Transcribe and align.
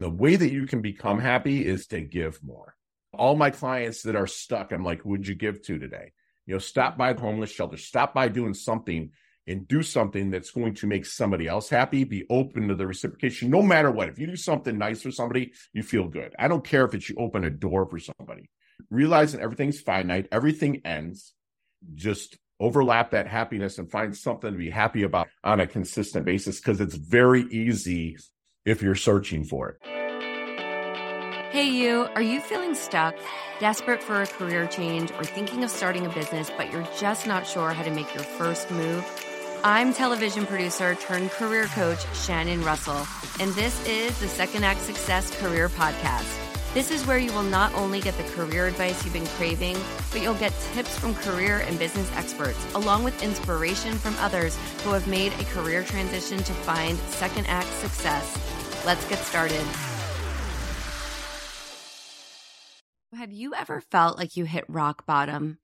The 0.00 0.10
way 0.10 0.36
that 0.36 0.52
you 0.52 0.66
can 0.66 0.80
become 0.80 1.18
happy 1.18 1.66
is 1.66 1.88
to 1.88 2.00
give 2.00 2.42
more. 2.42 2.76
All 3.12 3.34
my 3.34 3.50
clients 3.50 4.02
that 4.02 4.14
are 4.14 4.26
stuck, 4.26 4.72
I'm 4.72 4.84
like, 4.84 5.04
would 5.04 5.26
you 5.26 5.34
give 5.34 5.62
to 5.62 5.78
today? 5.78 6.12
You 6.46 6.54
know, 6.54 6.58
stop 6.58 6.96
by 6.96 7.12
the 7.12 7.20
homeless 7.20 7.50
shelter, 7.50 7.76
stop 7.76 8.14
by 8.14 8.28
doing 8.28 8.54
something 8.54 9.10
and 9.46 9.66
do 9.66 9.82
something 9.82 10.30
that's 10.30 10.50
going 10.50 10.74
to 10.74 10.86
make 10.86 11.06
somebody 11.06 11.48
else 11.48 11.68
happy. 11.68 12.04
Be 12.04 12.26
open 12.30 12.68
to 12.68 12.74
the 12.74 12.86
reciprocation, 12.86 13.50
no 13.50 13.62
matter 13.62 13.90
what. 13.90 14.08
If 14.08 14.18
you 14.18 14.26
do 14.26 14.36
something 14.36 14.78
nice 14.78 15.02
for 15.02 15.10
somebody, 15.10 15.52
you 15.72 15.82
feel 15.82 16.06
good. 16.06 16.34
I 16.38 16.48
don't 16.48 16.64
care 16.64 16.84
if 16.84 16.94
it's 16.94 17.08
you 17.08 17.16
open 17.18 17.44
a 17.44 17.50
door 17.50 17.86
for 17.86 17.98
somebody. 17.98 18.50
Realizing 18.90 19.40
everything's 19.40 19.80
finite, 19.80 20.28
everything 20.30 20.82
ends. 20.84 21.32
Just 21.94 22.36
overlap 22.60 23.12
that 23.12 23.26
happiness 23.26 23.78
and 23.78 23.90
find 23.90 24.16
something 24.16 24.52
to 24.52 24.58
be 24.58 24.70
happy 24.70 25.02
about 25.02 25.28
on 25.42 25.60
a 25.60 25.66
consistent 25.66 26.24
basis 26.26 26.60
because 26.60 26.80
it's 26.80 26.94
very 26.94 27.42
easy 27.50 28.16
if 28.64 28.82
you're 28.82 28.94
searching 28.94 29.44
for 29.44 29.70
it. 29.70 29.78
Hey, 31.50 31.68
you, 31.70 32.08
are 32.14 32.22
you 32.22 32.40
feeling 32.40 32.74
stuck, 32.74 33.14
desperate 33.58 34.02
for 34.02 34.20
a 34.20 34.26
career 34.26 34.66
change, 34.66 35.10
or 35.12 35.24
thinking 35.24 35.64
of 35.64 35.70
starting 35.70 36.04
a 36.04 36.10
business, 36.10 36.50
but 36.56 36.70
you're 36.70 36.86
just 36.98 37.26
not 37.26 37.46
sure 37.46 37.70
how 37.70 37.82
to 37.82 37.90
make 37.90 38.14
your 38.14 38.24
first 38.24 38.70
move? 38.70 39.04
I'm 39.64 39.92
television 39.92 40.46
producer 40.46 40.94
turned 40.94 41.30
career 41.30 41.66
coach 41.66 41.98
Shannon 42.14 42.62
Russell, 42.62 43.06
and 43.40 43.52
this 43.54 43.84
is 43.86 44.18
the 44.20 44.28
Second 44.28 44.64
Act 44.64 44.80
Success 44.80 45.36
Career 45.40 45.68
Podcast. 45.68 46.47
This 46.78 46.92
is 46.92 47.04
where 47.08 47.18
you 47.18 47.32
will 47.32 47.42
not 47.42 47.74
only 47.74 48.00
get 48.00 48.16
the 48.16 48.22
career 48.22 48.68
advice 48.68 49.04
you've 49.04 49.12
been 49.12 49.26
craving, 49.26 49.76
but 50.12 50.22
you'll 50.22 50.34
get 50.34 50.54
tips 50.74 50.96
from 50.96 51.12
career 51.12 51.64
and 51.66 51.76
business 51.76 52.08
experts, 52.14 52.64
along 52.76 53.02
with 53.02 53.20
inspiration 53.20 53.94
from 53.94 54.14
others 54.20 54.56
who 54.84 54.90
have 54.90 55.08
made 55.08 55.32
a 55.40 55.44
career 55.46 55.82
transition 55.82 56.38
to 56.38 56.52
find 56.52 56.96
second 57.10 57.46
act 57.48 57.66
success. 57.80 58.86
Let's 58.86 59.04
get 59.08 59.18
started. 59.18 59.60
Have 63.12 63.32
you 63.32 63.54
ever 63.54 63.80
felt 63.80 64.16
like 64.16 64.36
you 64.36 64.44
hit 64.44 64.64
rock 64.68 65.04
bottom? 65.04 65.58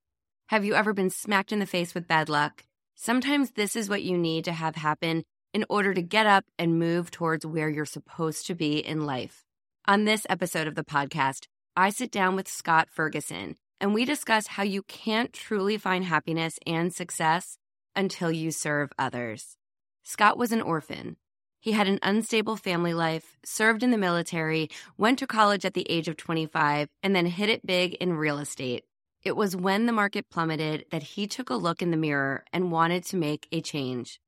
Have 0.48 0.64
you 0.64 0.74
ever 0.74 0.92
been 0.92 1.10
smacked 1.10 1.52
in 1.52 1.60
the 1.60 1.64
face 1.64 1.94
with 1.94 2.08
bad 2.08 2.28
luck? 2.28 2.64
Sometimes 2.96 3.52
this 3.52 3.76
is 3.76 3.88
what 3.88 4.02
you 4.02 4.18
need 4.18 4.46
to 4.46 4.52
have 4.52 4.74
happen 4.74 5.22
in 5.52 5.64
order 5.68 5.94
to 5.94 6.02
get 6.02 6.26
up 6.26 6.44
and 6.58 6.80
move 6.80 7.12
towards 7.12 7.46
where 7.46 7.68
you're 7.68 7.84
supposed 7.84 8.48
to 8.48 8.56
be 8.56 8.78
in 8.78 9.06
life. 9.06 9.43
On 9.86 10.06
this 10.06 10.26
episode 10.30 10.66
of 10.66 10.76
the 10.76 10.82
podcast, 10.82 11.46
I 11.76 11.90
sit 11.90 12.10
down 12.10 12.36
with 12.36 12.48
Scott 12.48 12.88
Ferguson 12.90 13.56
and 13.78 13.92
we 13.92 14.06
discuss 14.06 14.46
how 14.46 14.62
you 14.62 14.82
can't 14.84 15.30
truly 15.30 15.76
find 15.76 16.06
happiness 16.06 16.58
and 16.66 16.90
success 16.90 17.58
until 17.94 18.32
you 18.32 18.50
serve 18.50 18.94
others. 18.98 19.58
Scott 20.02 20.38
was 20.38 20.52
an 20.52 20.62
orphan. 20.62 21.18
He 21.60 21.72
had 21.72 21.86
an 21.86 21.98
unstable 22.02 22.56
family 22.56 22.94
life, 22.94 23.36
served 23.44 23.82
in 23.82 23.90
the 23.90 23.98
military, 23.98 24.70
went 24.96 25.18
to 25.18 25.26
college 25.26 25.66
at 25.66 25.74
the 25.74 25.86
age 25.90 26.08
of 26.08 26.16
25, 26.16 26.88
and 27.02 27.14
then 27.14 27.26
hit 27.26 27.50
it 27.50 27.66
big 27.66 27.92
in 27.96 28.14
real 28.14 28.38
estate. 28.38 28.84
It 29.22 29.36
was 29.36 29.54
when 29.54 29.84
the 29.84 29.92
market 29.92 30.30
plummeted 30.30 30.86
that 30.92 31.02
he 31.02 31.26
took 31.26 31.50
a 31.50 31.56
look 31.56 31.82
in 31.82 31.90
the 31.90 31.98
mirror 31.98 32.46
and 32.54 32.72
wanted 32.72 33.04
to 33.04 33.18
make 33.18 33.46
a 33.52 33.60
change. 33.60 34.18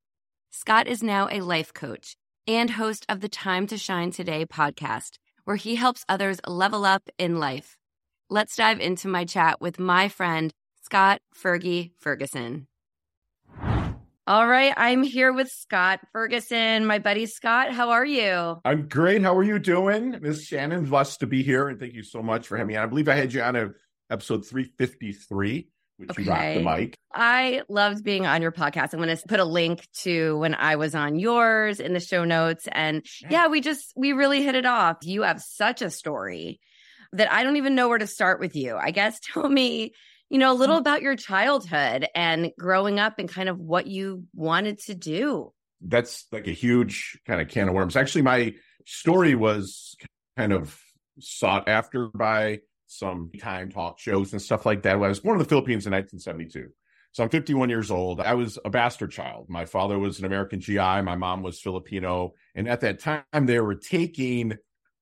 Scott 0.50 0.86
is 0.86 1.02
now 1.02 1.28
a 1.30 1.40
life 1.40 1.72
coach 1.72 2.14
and 2.46 2.72
host 2.72 3.06
of 3.08 3.22
the 3.22 3.28
Time 3.30 3.66
to 3.68 3.78
Shine 3.78 4.10
Today 4.10 4.44
podcast, 4.44 5.16
where 5.46 5.56
he 5.56 5.76
helps 5.76 6.04
others 6.08 6.38
level 6.46 6.84
up 6.84 7.08
in 7.18 7.38
life. 7.38 7.78
Let's 8.28 8.56
dive 8.56 8.80
into 8.80 9.08
my 9.08 9.24
chat 9.24 9.60
with 9.60 9.78
my 9.78 10.08
friend, 10.08 10.52
Scott 10.82 11.20
Fergie 11.34 11.92
Ferguson. 11.98 12.66
All 14.28 14.48
right, 14.48 14.74
I'm 14.76 15.04
here 15.04 15.32
with 15.32 15.48
Scott 15.48 16.00
Ferguson, 16.12 16.84
my 16.84 16.98
buddy 16.98 17.26
Scott. 17.26 17.72
How 17.72 17.90
are 17.90 18.04
you? 18.04 18.60
I'm 18.64 18.88
great. 18.88 19.22
How 19.22 19.36
are 19.36 19.44
you 19.44 19.60
doing? 19.60 20.18
Miss 20.20 20.44
Shannon, 20.44 20.86
blessed 20.86 21.20
to 21.20 21.28
be 21.28 21.44
here. 21.44 21.68
And 21.68 21.78
thank 21.78 21.94
you 21.94 22.02
so 22.02 22.24
much 22.24 22.48
for 22.48 22.56
having 22.56 22.74
me. 22.74 22.76
I 22.76 22.86
believe 22.86 23.08
I 23.08 23.14
had 23.14 23.32
you 23.32 23.40
on 23.40 23.54
a 23.54 23.70
episode 24.10 24.44
353, 24.44 25.68
which 25.96 26.10
okay. 26.10 26.22
you 26.22 26.30
rocked 26.30 26.54
the 26.54 26.62
mic. 26.62 26.98
I 27.12 27.62
loved 27.68 28.04
being 28.04 28.26
on 28.26 28.42
your 28.42 28.52
podcast. 28.52 28.92
I'm 28.92 29.00
going 29.00 29.16
to 29.16 29.22
put 29.26 29.40
a 29.40 29.44
link 29.44 29.86
to 30.00 30.36
when 30.38 30.54
I 30.54 30.76
was 30.76 30.94
on 30.94 31.18
yours 31.18 31.80
in 31.80 31.92
the 31.92 32.00
show 32.00 32.24
notes. 32.24 32.68
And 32.70 33.04
yeah. 33.22 33.28
yeah, 33.30 33.46
we 33.48 33.60
just, 33.60 33.92
we 33.96 34.12
really 34.12 34.42
hit 34.42 34.54
it 34.54 34.66
off. 34.66 34.98
You 35.02 35.22
have 35.22 35.40
such 35.40 35.82
a 35.82 35.90
story 35.90 36.60
that 37.12 37.32
I 37.32 37.42
don't 37.42 37.56
even 37.56 37.74
know 37.74 37.88
where 37.88 37.98
to 37.98 38.06
start 38.06 38.40
with 38.40 38.54
you. 38.56 38.76
I 38.76 38.90
guess 38.90 39.20
tell 39.32 39.48
me, 39.48 39.92
you 40.28 40.38
know, 40.38 40.52
a 40.52 40.54
little 40.54 40.76
mm. 40.76 40.80
about 40.80 41.02
your 41.02 41.16
childhood 41.16 42.06
and 42.14 42.52
growing 42.58 42.98
up 42.98 43.18
and 43.18 43.28
kind 43.28 43.48
of 43.48 43.58
what 43.58 43.86
you 43.86 44.24
wanted 44.34 44.78
to 44.80 44.94
do. 44.94 45.52
That's 45.80 46.26
like 46.32 46.46
a 46.46 46.52
huge 46.52 47.18
kind 47.26 47.40
of 47.40 47.48
can 47.48 47.68
of 47.68 47.74
worms. 47.74 47.96
Actually, 47.96 48.22
my 48.22 48.54
story 48.86 49.34
was 49.34 49.94
kind 50.36 50.52
of 50.52 50.78
sought 51.20 51.68
after 51.68 52.08
by 52.08 52.60
some 52.86 53.30
time 53.40 53.70
talk 53.70 53.98
shows 53.98 54.32
and 54.32 54.40
stuff 54.40 54.66
like 54.66 54.82
that. 54.82 54.94
I 54.94 54.96
was 54.96 55.20
born 55.20 55.36
in 55.36 55.42
the 55.42 55.48
Philippines 55.48 55.86
in 55.86 55.92
1972. 55.92 56.70
So 57.12 57.24
I'm 57.24 57.30
51 57.30 57.70
years 57.70 57.90
old. 57.90 58.20
I 58.20 58.34
was 58.34 58.58
a 58.64 58.68
bastard 58.68 59.10
child. 59.10 59.48
My 59.48 59.64
father 59.64 59.98
was 59.98 60.18
an 60.18 60.26
American 60.26 60.60
GI. 60.60 60.76
My 60.76 61.16
mom 61.16 61.42
was 61.42 61.58
Filipino. 61.58 62.34
And 62.54 62.68
at 62.68 62.82
that 62.82 62.98
time, 62.98 63.24
they 63.46 63.58
were 63.58 63.74
taking 63.74 64.58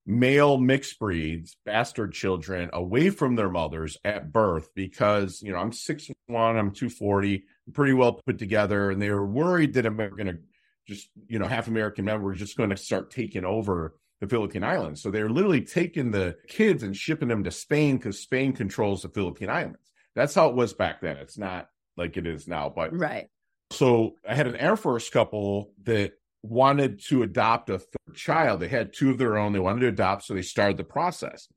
male 0.06 0.58
mixed 0.58 0.98
breeds, 0.98 1.56
bastard 1.64 2.12
children, 2.12 2.70
away 2.72 3.10
from 3.10 3.34
their 3.34 3.50
mothers 3.50 3.96
at 4.04 4.32
birth 4.32 4.68
because, 4.74 5.42
you 5.42 5.52
know, 5.52 5.58
I'm 5.58 5.72
6'1, 5.72 6.14
I'm 6.28 6.70
240, 6.70 7.44
pretty 7.72 7.92
well 7.94 8.20
put 8.24 8.38
together. 8.38 8.90
And 8.90 9.02
they 9.02 9.10
were 9.10 9.26
worried 9.26 9.74
that 9.74 9.86
I'm 9.86 9.96
going 9.96 10.26
to 10.26 10.38
just, 10.86 11.08
you 11.26 11.38
know, 11.38 11.48
half 11.48 11.66
American 11.66 12.04
men 12.04 12.22
were 12.22 12.34
just 12.34 12.56
going 12.56 12.70
to 12.70 12.76
start 12.76 13.10
taking 13.10 13.44
over 13.44 13.96
the 14.20 14.28
Philippine 14.28 14.64
Islands. 14.64 15.02
So 15.02 15.10
they're 15.10 15.28
literally 15.28 15.62
taking 15.62 16.10
the 16.10 16.36
kids 16.48 16.82
and 16.82 16.96
shipping 16.96 17.28
them 17.28 17.44
to 17.44 17.50
Spain 17.50 17.96
because 17.96 18.20
Spain 18.20 18.52
controls 18.52 19.02
the 19.02 19.08
Philippine 19.08 19.50
Islands. 19.50 19.92
That's 20.14 20.34
how 20.34 20.48
it 20.48 20.54
was 20.54 20.72
back 20.72 21.00
then. 21.00 21.16
It's 21.16 21.38
not 21.38 21.68
like 21.96 22.16
it 22.16 22.26
is 22.26 22.46
now. 22.46 22.72
But 22.74 22.96
right. 22.96 23.28
So 23.70 24.14
I 24.28 24.34
had 24.34 24.46
an 24.46 24.56
Air 24.56 24.76
Force 24.76 25.10
couple 25.10 25.72
that 25.84 26.12
wanted 26.42 27.00
to 27.08 27.22
adopt 27.22 27.70
a 27.70 27.78
third 27.78 28.14
child. 28.14 28.60
They 28.60 28.68
had 28.68 28.92
two 28.92 29.10
of 29.10 29.18
their 29.18 29.36
own. 29.38 29.52
They 29.52 29.58
wanted 29.58 29.80
to 29.80 29.88
adopt, 29.88 30.24
so 30.24 30.34
they 30.34 30.42
started 30.42 30.76
the 30.76 30.84
process. 30.84 31.48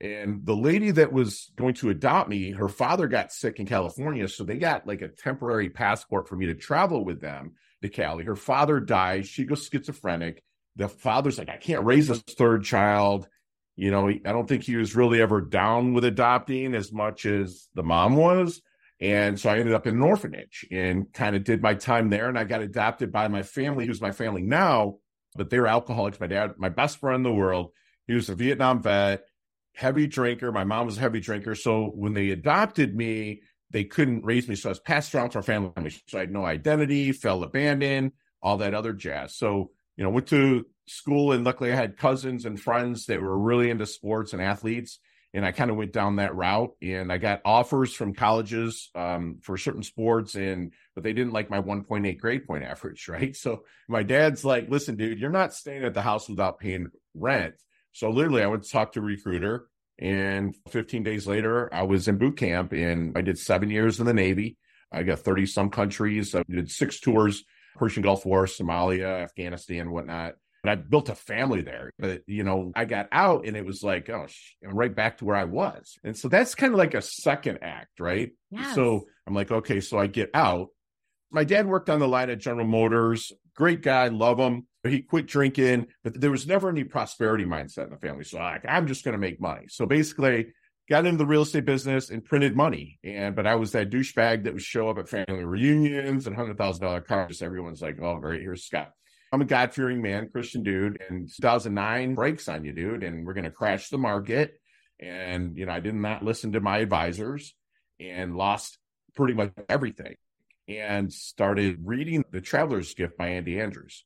And 0.00 0.44
the 0.44 0.56
lady 0.56 0.90
that 0.90 1.12
was 1.12 1.52
going 1.54 1.74
to 1.74 1.90
adopt 1.90 2.28
me, 2.28 2.50
her 2.50 2.68
father 2.68 3.06
got 3.06 3.32
sick 3.32 3.60
in 3.60 3.66
California, 3.66 4.26
so 4.26 4.42
they 4.42 4.58
got 4.58 4.86
like 4.86 5.00
a 5.00 5.08
temporary 5.08 5.70
passport 5.70 6.28
for 6.28 6.34
me 6.34 6.46
to 6.46 6.54
travel 6.54 7.04
with 7.04 7.20
them 7.20 7.52
to 7.82 7.88
Cali. 7.88 8.24
Her 8.24 8.34
father 8.34 8.80
died. 8.80 9.26
She 9.26 9.44
goes 9.44 9.68
schizophrenic 9.68 10.42
the 10.76 10.88
father's 10.88 11.38
like, 11.38 11.48
I 11.48 11.56
can't 11.56 11.84
raise 11.84 12.08
this 12.08 12.22
third 12.22 12.64
child. 12.64 13.28
You 13.76 13.90
know, 13.90 14.08
I 14.08 14.18
don't 14.32 14.48
think 14.48 14.64
he 14.64 14.76
was 14.76 14.94
really 14.94 15.20
ever 15.20 15.40
down 15.40 15.94
with 15.94 16.04
adopting 16.04 16.74
as 16.74 16.92
much 16.92 17.26
as 17.26 17.68
the 17.74 17.82
mom 17.82 18.16
was. 18.16 18.60
And 19.00 19.38
so 19.38 19.50
I 19.50 19.58
ended 19.58 19.74
up 19.74 19.86
in 19.86 19.96
an 19.96 20.02
orphanage 20.02 20.66
and 20.70 21.12
kind 21.12 21.34
of 21.34 21.42
did 21.42 21.62
my 21.62 21.74
time 21.74 22.08
there. 22.08 22.28
And 22.28 22.38
I 22.38 22.44
got 22.44 22.62
adopted 22.62 23.10
by 23.10 23.28
my 23.28 23.42
family, 23.42 23.86
who's 23.86 24.00
my 24.00 24.12
family 24.12 24.42
now, 24.42 24.98
but 25.34 25.50
they 25.50 25.58
were 25.58 25.66
alcoholics. 25.66 26.20
My 26.20 26.28
dad, 26.28 26.52
my 26.56 26.68
best 26.68 26.98
friend 26.98 27.16
in 27.16 27.22
the 27.22 27.32
world, 27.32 27.72
he 28.06 28.14
was 28.14 28.28
a 28.28 28.34
Vietnam 28.34 28.80
vet, 28.82 29.24
heavy 29.74 30.06
drinker. 30.06 30.52
My 30.52 30.64
mom 30.64 30.86
was 30.86 30.98
a 30.98 31.00
heavy 31.00 31.20
drinker. 31.20 31.54
So 31.54 31.86
when 31.86 32.14
they 32.14 32.30
adopted 32.30 32.94
me, 32.94 33.42
they 33.70 33.84
couldn't 33.84 34.24
raise 34.24 34.48
me. 34.48 34.54
So 34.54 34.68
I 34.68 34.72
was 34.72 34.80
passed 34.80 35.14
around 35.14 35.30
to 35.30 35.38
our 35.38 35.42
family. 35.42 35.90
So 36.06 36.18
I 36.18 36.20
had 36.20 36.30
no 36.30 36.44
identity, 36.44 37.10
felt 37.12 37.42
abandoned, 37.42 38.12
all 38.42 38.58
that 38.58 38.74
other 38.74 38.92
jazz. 38.92 39.36
So 39.36 39.70
you 39.96 40.04
know, 40.04 40.10
went 40.10 40.28
to 40.28 40.66
school 40.86 41.32
and 41.32 41.44
luckily 41.44 41.72
I 41.72 41.76
had 41.76 41.96
cousins 41.96 42.44
and 42.44 42.60
friends 42.60 43.06
that 43.06 43.20
were 43.20 43.38
really 43.38 43.70
into 43.70 43.86
sports 43.86 44.32
and 44.32 44.42
athletes. 44.42 44.98
And 45.34 45.46
I 45.46 45.52
kind 45.52 45.70
of 45.70 45.78
went 45.78 45.94
down 45.94 46.16
that 46.16 46.34
route 46.34 46.72
and 46.82 47.10
I 47.10 47.16
got 47.16 47.40
offers 47.46 47.94
from 47.94 48.12
colleges 48.12 48.90
um, 48.94 49.38
for 49.40 49.56
certain 49.56 49.82
sports 49.82 50.34
and, 50.34 50.72
but 50.94 51.04
they 51.04 51.14
didn't 51.14 51.32
like 51.32 51.48
my 51.48 51.60
1.8 51.60 52.18
grade 52.18 52.46
point 52.46 52.64
average. 52.64 53.08
Right. 53.12 53.34
So 53.34 53.64
my 53.88 54.02
dad's 54.02 54.44
like, 54.44 54.68
listen, 54.68 54.96
dude, 54.96 55.18
you're 55.18 55.30
not 55.30 55.54
staying 55.54 55.84
at 55.84 55.94
the 55.94 56.02
house 56.02 56.28
without 56.28 56.58
paying 56.58 56.88
rent. 57.14 57.54
So 57.92 58.10
literally 58.10 58.42
I 58.42 58.50
to 58.50 58.68
talk 58.68 58.92
to 58.92 59.00
a 59.00 59.02
recruiter 59.02 59.68
and 59.98 60.54
15 60.68 61.02
days 61.02 61.26
later 61.26 61.72
I 61.72 61.82
was 61.82 62.08
in 62.08 62.18
boot 62.18 62.36
camp 62.36 62.72
and 62.72 63.16
I 63.16 63.22
did 63.22 63.38
seven 63.38 63.70
years 63.70 64.00
in 64.00 64.06
the 64.06 64.14
Navy. 64.14 64.58
I 64.92 65.02
got 65.02 65.20
30 65.20 65.46
some 65.46 65.70
countries. 65.70 66.34
I 66.34 66.42
did 66.46 66.70
six 66.70 67.00
tours 67.00 67.44
Persian 67.76 68.02
Gulf 68.02 68.24
War, 68.24 68.46
Somalia, 68.46 69.22
Afghanistan, 69.22 69.90
whatnot. 69.90 70.34
And 70.64 70.70
I 70.70 70.76
built 70.76 71.08
a 71.08 71.14
family 71.14 71.62
there. 71.62 71.90
But, 71.98 72.22
you 72.26 72.44
know, 72.44 72.72
I 72.76 72.84
got 72.84 73.08
out 73.10 73.46
and 73.46 73.56
it 73.56 73.64
was 73.64 73.82
like, 73.82 74.08
oh, 74.08 74.26
I'm 74.64 74.76
right 74.76 74.94
back 74.94 75.18
to 75.18 75.24
where 75.24 75.36
I 75.36 75.44
was. 75.44 75.98
And 76.04 76.16
so 76.16 76.28
that's 76.28 76.54
kind 76.54 76.72
of 76.72 76.78
like 76.78 76.94
a 76.94 77.02
second 77.02 77.58
act, 77.62 77.98
right? 77.98 78.30
Yes. 78.50 78.74
So 78.74 79.06
I'm 79.26 79.34
like, 79.34 79.50
okay, 79.50 79.80
so 79.80 79.98
I 79.98 80.06
get 80.06 80.30
out. 80.34 80.68
My 81.32 81.44
dad 81.44 81.66
worked 81.66 81.90
on 81.90 81.98
the 81.98 82.06
line 82.06 82.30
at 82.30 82.38
General 82.38 82.66
Motors. 82.66 83.32
Great 83.56 83.82
guy, 83.82 84.08
love 84.08 84.38
him. 84.38 84.66
He 84.84 85.02
quit 85.02 85.26
drinking, 85.26 85.86
but 86.04 86.20
there 86.20 86.30
was 86.30 86.46
never 86.46 86.68
any 86.68 86.84
prosperity 86.84 87.44
mindset 87.44 87.84
in 87.84 87.90
the 87.90 87.98
family. 87.98 88.24
So 88.24 88.38
like, 88.38 88.64
I'm 88.68 88.86
just 88.86 89.04
going 89.04 89.12
to 89.12 89.18
make 89.18 89.40
money. 89.40 89.66
So 89.68 89.86
basically, 89.86 90.52
got 90.88 91.06
into 91.06 91.18
the 91.18 91.26
real 91.26 91.42
estate 91.42 91.64
business 91.64 92.10
and 92.10 92.24
printed 92.24 92.56
money. 92.56 92.98
And 93.04 93.34
but 93.34 93.46
I 93.46 93.54
was 93.54 93.72
that 93.72 93.90
douchebag 93.90 94.44
that 94.44 94.52
would 94.52 94.62
show 94.62 94.88
up 94.88 94.98
at 94.98 95.08
family 95.08 95.44
reunions 95.44 96.26
and 96.26 96.36
hundred 96.36 96.58
thousand 96.58 96.84
dollar 96.84 97.00
cars. 97.00 97.42
Everyone's 97.42 97.82
like, 97.82 98.00
"Oh, 98.00 98.18
great, 98.18 98.42
here's 98.42 98.64
Scott." 98.64 98.92
I'm 99.32 99.40
a 99.40 99.46
God 99.46 99.72
fearing 99.72 100.02
man, 100.02 100.28
Christian 100.28 100.62
dude, 100.62 101.02
and 101.08 101.26
2009 101.26 102.14
breaks 102.14 102.48
on 102.48 102.66
you, 102.66 102.72
dude, 102.72 103.02
and 103.02 103.26
we're 103.26 103.32
going 103.32 103.44
to 103.44 103.50
crash 103.50 103.88
the 103.88 103.96
market. 103.96 104.60
And, 105.00 105.56
you 105.56 105.64
know, 105.64 105.72
I 105.72 105.80
did 105.80 105.94
not 105.94 106.22
listen 106.22 106.52
to 106.52 106.60
my 106.60 106.78
advisors 106.78 107.54
and 107.98 108.36
lost 108.36 108.76
pretty 109.14 109.32
much 109.32 109.52
everything 109.70 110.16
and 110.68 111.10
started 111.10 111.78
reading 111.82 112.24
The 112.30 112.42
Traveler's 112.42 112.92
Gift 112.92 113.16
by 113.16 113.28
Andy 113.28 113.58
Andrews. 113.58 114.04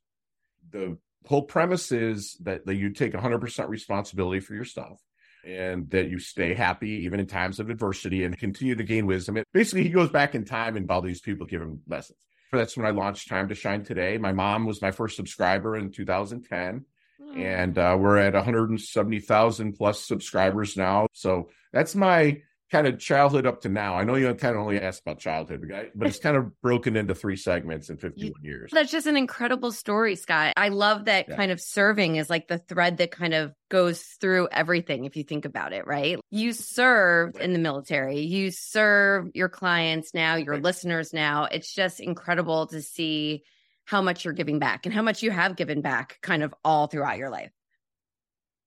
The 0.71 0.97
whole 1.27 1.43
premise 1.43 1.91
is 1.91 2.37
that, 2.43 2.65
that 2.67 2.77
you 2.77 2.91
take 2.91 3.13
100% 3.13 3.69
responsibility 3.69 4.39
for 4.39 4.55
your 4.55 4.65
stuff 4.65 5.01
and 5.45 5.89
that 5.91 6.09
you 6.09 6.19
stay 6.19 6.55
happy 6.55 6.91
even 7.05 7.21
in 7.21 7.27
times 7.27 7.61
of 7.61 7.71
adversity 7.71 8.25
and 8.25 8.39
continue 8.39 8.75
to 8.75 8.85
gain 8.85 9.07
wisdom. 9.07 9.37
It, 9.37 9.47
basically, 9.53 9.83
he 9.83 9.91
goes 9.91 10.11
back 10.11 10.35
in 10.35 10.45
time 10.45 10.77
and 10.77 10.91
all 10.91 11.03
these 11.03 11.21
people 11.21 11.47
give 11.47 11.63
him 11.63 11.81
lessons. 11.89 12.19
That's 12.53 12.77
when 12.77 12.87
I 12.87 12.91
launched 12.91 13.29
Time 13.29 13.49
to 13.49 13.55
Shine 13.55 13.85
Today. 13.85 14.19
My 14.19 14.33
mom 14.33 14.67
was 14.67 14.81
my 14.81 14.91
first 14.91 15.17
subscriber 15.17 15.77
in 15.77 15.91
2010. 15.91 16.85
Mm. 17.21 17.37
And 17.37 17.79
uh, 17.79 17.97
we're 17.99 18.19
at 18.19 18.35
170,000 18.35 19.73
plus 19.73 20.05
subscribers 20.05 20.77
now. 20.77 21.09
So 21.13 21.51
that's 21.73 21.95
my 21.95 22.43
kind 22.71 22.87
of 22.87 22.99
childhood 22.99 23.47
up 23.47 23.61
to 23.61 23.69
now. 23.69 23.95
I 23.95 24.03
know 24.05 24.17
you 24.17 24.33
kind 24.35 24.57
of 24.57 24.63
only 24.63 24.81
asked 24.81 25.03
about 25.03 25.21
childhood, 25.21 25.71
but 25.95 26.09
it's 26.09 26.19
kind 26.19 26.37
of 26.37 26.61
broken 26.61 26.97
into 26.97 27.15
three 27.15 27.37
segments 27.37 27.91
in 27.91 27.97
51 27.97 28.43
years. 28.43 28.71
That's 28.73 28.91
just 28.91 29.07
an 29.07 29.17
incredible 29.17 29.71
story, 29.71 30.17
Scott. 30.17 30.55
I 30.57 30.71
love 30.71 31.05
that 31.05 31.27
yeah. 31.29 31.37
kind 31.37 31.53
of 31.53 31.61
serving 31.61 32.17
is 32.17 32.29
like 32.29 32.49
the 32.49 32.59
thread 32.59 32.97
that 32.97 33.13
kind 33.13 33.35
of 33.35 33.53
goes 33.69 34.03
through 34.21 34.49
everything 34.51 35.05
if 35.05 35.17
you 35.17 35.23
think 35.23 35.45
about 35.45 35.73
it, 35.73 35.87
right? 35.87 36.19
You 36.31 36.53
served 36.53 37.39
in 37.39 37.53
the 37.53 37.59
military, 37.61 38.21
you 38.21 38.51
serve 38.51 39.29
your 39.35 39.49
clients 39.49 40.13
now, 40.13 40.35
your 40.35 40.55
right. 40.55 40.63
listeners 40.63 41.13
now. 41.13 41.45
It's 41.45 41.73
just 41.73 42.01
incredible 42.01 42.67
to 42.69 42.83
see 42.83 43.45
how 43.85 44.03
much 44.03 44.25
you're 44.25 44.35
giving 44.35 44.59
back 44.59 44.87
and 44.87 44.95
how 44.95 45.03
much 45.03 45.23
you 45.23 45.31
have 45.31 45.55
given 45.55 45.81
back 45.81 46.19
kind 46.21 46.43
of 46.43 46.53
all 46.65 46.89
throughout 46.89 47.19
your 47.19 47.31
life. 47.31 47.53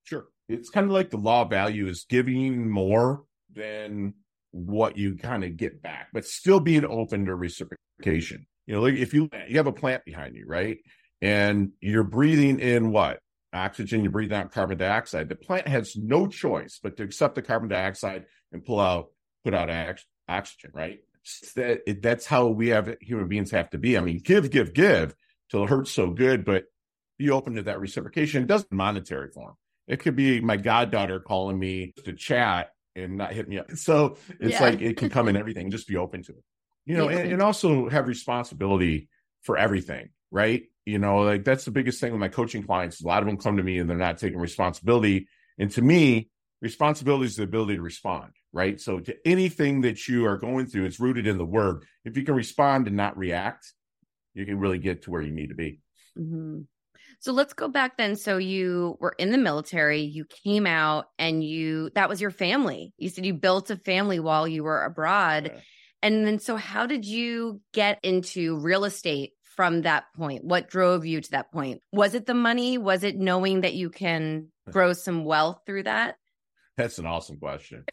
Sure. 0.05 0.27
It's 0.47 0.69
kind 0.69 0.85
of 0.85 0.91
like 0.91 1.09
the 1.09 1.17
law 1.17 1.41
of 1.41 1.49
value 1.49 1.87
is 1.87 2.05
giving 2.09 2.69
more 2.69 3.23
than 3.53 4.13
what 4.51 4.97
you 4.97 5.15
kind 5.15 5.43
of 5.43 5.57
get 5.57 5.81
back, 5.81 6.09
but 6.13 6.25
still 6.25 6.59
being 6.59 6.85
open 6.85 7.25
to 7.25 7.35
reciprocation. 7.35 8.45
You 8.65 8.75
know, 8.75 8.81
like 8.81 8.95
if 8.95 9.13
you 9.13 9.29
you 9.47 9.57
have 9.57 9.67
a 9.67 9.73
plant 9.73 10.05
behind 10.05 10.35
you, 10.35 10.45
right? 10.47 10.77
And 11.21 11.71
you're 11.81 12.03
breathing 12.03 12.59
in 12.59 12.91
what? 12.91 13.19
Oxygen, 13.51 14.03
you 14.03 14.11
breathe 14.11 14.31
out 14.31 14.51
carbon 14.51 14.77
dioxide. 14.77 15.27
The 15.27 15.35
plant 15.35 15.67
has 15.67 15.95
no 15.95 16.27
choice 16.27 16.79
but 16.81 16.97
to 16.97 17.03
accept 17.03 17.35
the 17.35 17.41
carbon 17.41 17.67
dioxide 17.67 18.25
and 18.51 18.63
pull 18.63 18.79
out, 18.79 19.07
put 19.43 19.53
out 19.53 19.69
oxygen, 20.27 20.71
right? 20.73 20.99
That, 21.55 21.81
it, 21.87 22.01
that's 22.01 22.25
how 22.25 22.47
we 22.47 22.69
have 22.69 22.95
human 23.01 23.27
beings 23.27 23.51
have 23.51 23.71
to 23.71 23.77
be. 23.77 23.97
I 23.97 24.01
mean, 24.01 24.19
give, 24.23 24.51
give, 24.51 24.73
give 24.73 25.15
till 25.49 25.63
it 25.63 25.69
hurts 25.69 25.91
so 25.91 26.11
good, 26.11 26.45
but 26.45 26.65
be 27.17 27.31
open 27.31 27.55
to 27.55 27.63
that 27.63 27.79
reciprocation. 27.79 28.43
It 28.43 28.47
doesn't 28.47 28.71
monetary 28.71 29.31
form. 29.31 29.55
It 29.87 29.97
could 29.97 30.15
be 30.15 30.39
my 30.41 30.57
goddaughter 30.57 31.19
calling 31.19 31.57
me 31.57 31.93
to 32.05 32.13
chat 32.13 32.69
and 32.95 33.17
not 33.17 33.33
hit 33.33 33.47
me 33.47 33.59
up. 33.59 33.71
So 33.75 34.17
it's 34.39 34.53
yeah. 34.53 34.61
like 34.61 34.81
it 34.81 34.97
can 34.97 35.09
come 35.09 35.27
in 35.27 35.35
everything. 35.35 35.71
Just 35.71 35.87
be 35.87 35.97
open 35.97 36.23
to 36.23 36.31
it. 36.31 36.43
You 36.85 36.97
know, 36.97 37.09
and, 37.09 37.31
and 37.31 37.41
also 37.41 37.87
have 37.89 38.07
responsibility 38.07 39.09
for 39.43 39.57
everything, 39.57 40.09
right? 40.31 40.63
You 40.85 40.97
know, 40.97 41.19
like 41.19 41.43
that's 41.43 41.65
the 41.65 41.71
biggest 41.71 42.01
thing 42.01 42.11
with 42.11 42.19
my 42.19 42.29
coaching 42.29 42.63
clients. 42.63 43.03
A 43.03 43.07
lot 43.07 43.21
of 43.21 43.27
them 43.27 43.37
come 43.37 43.57
to 43.57 43.63
me 43.63 43.77
and 43.77 43.89
they're 43.89 43.97
not 43.97 44.17
taking 44.17 44.39
responsibility. 44.39 45.27
And 45.59 45.69
to 45.71 45.81
me, 45.81 46.29
responsibility 46.61 47.25
is 47.25 47.35
the 47.35 47.43
ability 47.43 47.75
to 47.75 47.81
respond, 47.81 48.31
right? 48.51 48.81
So 48.81 48.99
to 48.99 49.15
anything 49.25 49.81
that 49.81 50.07
you 50.07 50.25
are 50.25 50.37
going 50.37 50.65
through, 50.65 50.85
it's 50.85 50.99
rooted 50.99 51.27
in 51.27 51.37
the 51.37 51.45
word. 51.45 51.85
If 52.05 52.17
you 52.17 52.23
can 52.23 52.33
respond 52.33 52.87
and 52.87 52.97
not 52.97 53.17
react, 53.17 53.71
you 54.33 54.45
can 54.45 54.59
really 54.59 54.79
get 54.79 55.03
to 55.03 55.11
where 55.11 55.21
you 55.21 55.31
need 55.31 55.49
to 55.49 55.55
be. 55.55 55.81
Mm-hmm. 56.17 56.61
So 57.21 57.33
let's 57.33 57.53
go 57.53 57.67
back 57.67 57.97
then. 57.97 58.15
So 58.15 58.37
you 58.37 58.97
were 58.99 59.13
in 59.17 59.31
the 59.31 59.37
military, 59.37 60.01
you 60.01 60.25
came 60.25 60.65
out 60.65 61.05
and 61.17 61.43
you 61.43 61.89
that 61.95 62.09
was 62.09 62.21
your 62.21 62.31
family. 62.31 62.93
You 62.97 63.09
said 63.09 63.25
you 63.25 63.33
built 63.33 63.69
a 63.69 63.75
family 63.75 64.19
while 64.19 64.47
you 64.47 64.63
were 64.63 64.83
abroad. 64.83 65.51
Yeah. 65.53 65.59
And 66.01 66.25
then 66.25 66.39
so 66.39 66.55
how 66.55 66.85
did 66.85 67.05
you 67.05 67.61
get 67.73 67.99
into 68.03 68.57
real 68.59 68.85
estate 68.85 69.33
from 69.43 69.81
that 69.81 70.05
point? 70.15 70.45
What 70.45 70.69
drove 70.69 71.05
you 71.05 71.19
to 71.19 71.31
that 71.31 71.51
point? 71.51 71.81
Was 71.91 72.13
it 72.13 72.25
the 72.25 72.33
money? 72.33 72.77
Was 72.77 73.03
it 73.03 73.17
knowing 73.17 73.61
that 73.61 73.73
you 73.73 73.89
can 73.89 74.47
grow 74.71 74.93
some 74.93 75.25
wealth 75.25 75.59
through 75.65 75.83
that? 75.83 76.15
That's 76.77 76.99
an 76.99 77.05
awesome 77.05 77.37
question. 77.37 77.83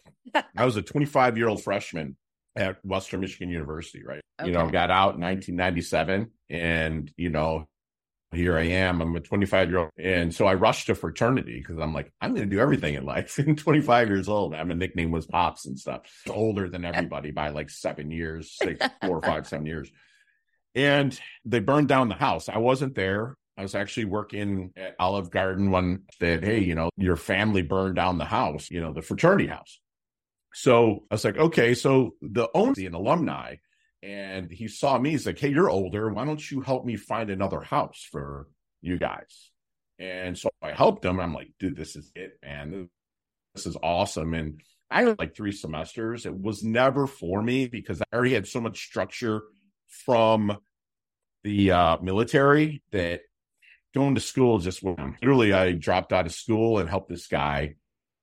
I 0.57 0.65
was 0.65 0.77
a 0.77 0.83
25 0.83 1.37
year 1.37 1.49
old 1.49 1.65
freshman 1.65 2.17
at 2.55 2.77
Western 2.85 3.21
Michigan 3.21 3.51
University, 3.51 4.03
right? 4.07 4.21
Okay. 4.41 4.49
You 4.49 4.55
know, 4.57 4.69
got 4.69 4.93
out 4.93 5.17
in 5.17 5.21
1997 5.23 6.31
and, 6.49 7.13
you 7.17 7.31
know, 7.31 7.69
here 8.37 8.57
I 8.57 8.65
am. 8.65 9.01
I'm 9.01 9.17
a 9.17 9.21
25 9.21 9.71
year 9.71 9.79
old. 9.79 9.91
And 9.99 10.35
so 10.35 10.47
I 10.47 10.55
rushed 10.55 10.87
to 10.87 10.95
fraternity 10.95 11.59
because 11.59 11.79
I'm 11.79 11.93
like, 11.93 12.13
I'm 12.21 12.35
going 12.35 12.49
to 12.49 12.55
do 12.55 12.61
everything 12.61 12.95
in 12.95 13.05
life. 13.05 13.39
In 13.47 13.57
25 13.57 14.09
years 14.09 14.29
old, 14.29 14.55
I'm 14.55 14.71
a 14.71 14.75
nickname 14.75 15.11
was 15.11 15.27
Pops 15.27 15.67
and 15.67 15.79
stuff. 15.79 16.03
Older 16.29 16.69
than 16.69 16.85
everybody 16.85 17.31
by 17.31 17.49
like 17.49 17.71
seven 17.71 18.11
years, 18.11 18.57
six, 18.57 18.87
four, 19.03 19.21
five, 19.23 19.47
seven 19.47 19.67
years. 19.67 19.91
And 20.75 21.19
they 21.45 21.61
burned 21.61 21.89
down 21.89 22.09
the 22.09 22.15
house. 22.15 22.49
I 22.49 22.59
wasn't 22.59 22.95
there. 22.95 23.37
I 23.57 23.63
was 23.63 23.75
actually 23.75 24.05
working 24.05 24.73
at 24.77 24.97
Olive 24.99 25.31
Garden 25.31 25.71
when 25.71 26.03
said, 26.19 26.45
Hey, 26.45 26.61
you 26.61 26.75
know, 26.75 26.91
your 26.97 27.17
family 27.17 27.63
burned 27.63 27.97
down 27.97 28.19
the 28.19 28.27
house, 28.27 28.71
you 28.71 28.81
know, 28.81 28.93
the 28.93 29.03
fraternity 29.03 29.47
house. 29.47 29.81
So 30.57 31.05
I 31.11 31.15
was 31.15 31.25
like, 31.25 31.37
okay, 31.37 31.75
so 31.75 32.15
the 32.23 32.49
owner, 32.55 32.73
an 32.79 32.95
alumni, 32.95 33.57
and 34.03 34.51
he 34.51 34.69
saw 34.69 34.99
me. 34.99 35.11
He's 35.11 35.27
like, 35.27 35.39
"Hey, 35.39 35.49
you're 35.49 35.71
older. 35.71 36.13
Why 36.13 36.25
don't 36.25 36.51
you 36.51 36.61
help 36.61 36.85
me 36.85 36.97
find 36.97 37.31
another 37.31 37.61
house 37.61 38.07
for 38.11 38.49
you 38.81 38.99
guys?" 38.99 39.51
And 39.99 40.37
so 40.37 40.51
I 40.63 40.73
helped 40.73 41.05
him. 41.05 41.21
I'm 41.21 41.35
like, 41.35 41.53
"Dude, 41.59 41.77
this 41.77 41.97
is 41.97 42.11
it, 42.15 42.39
man. 42.43 42.89
This 43.55 43.67
is 43.67 43.77
awesome." 43.83 44.35
And 44.35 44.61
I 44.91 45.03
had 45.03 45.19
like 45.19 45.35
three 45.35 45.53
semesters. 45.53 46.27
It 46.27 46.39
was 46.39 46.63
never 46.63 47.07
for 47.07 47.43
me 47.43 47.67
because 47.67 48.01
I 48.03 48.05
already 48.15 48.35
had 48.35 48.47
so 48.47 48.61
much 48.61 48.85
structure 48.85 49.43
from 49.89 50.59
the 51.43 51.73
uh, 51.73 51.99
military 52.03 52.83
that 52.93 53.23
going 53.95 54.15
to 54.15 54.21
school 54.21 54.59
just. 54.59 54.83
Literally, 54.85 55.53
I 55.53 55.73
dropped 55.73 56.13
out 56.13 56.27
of 56.27 56.33
school 56.33 56.79
and 56.79 56.89
helped 56.89 57.09
this 57.09 57.27
guy 57.27 57.75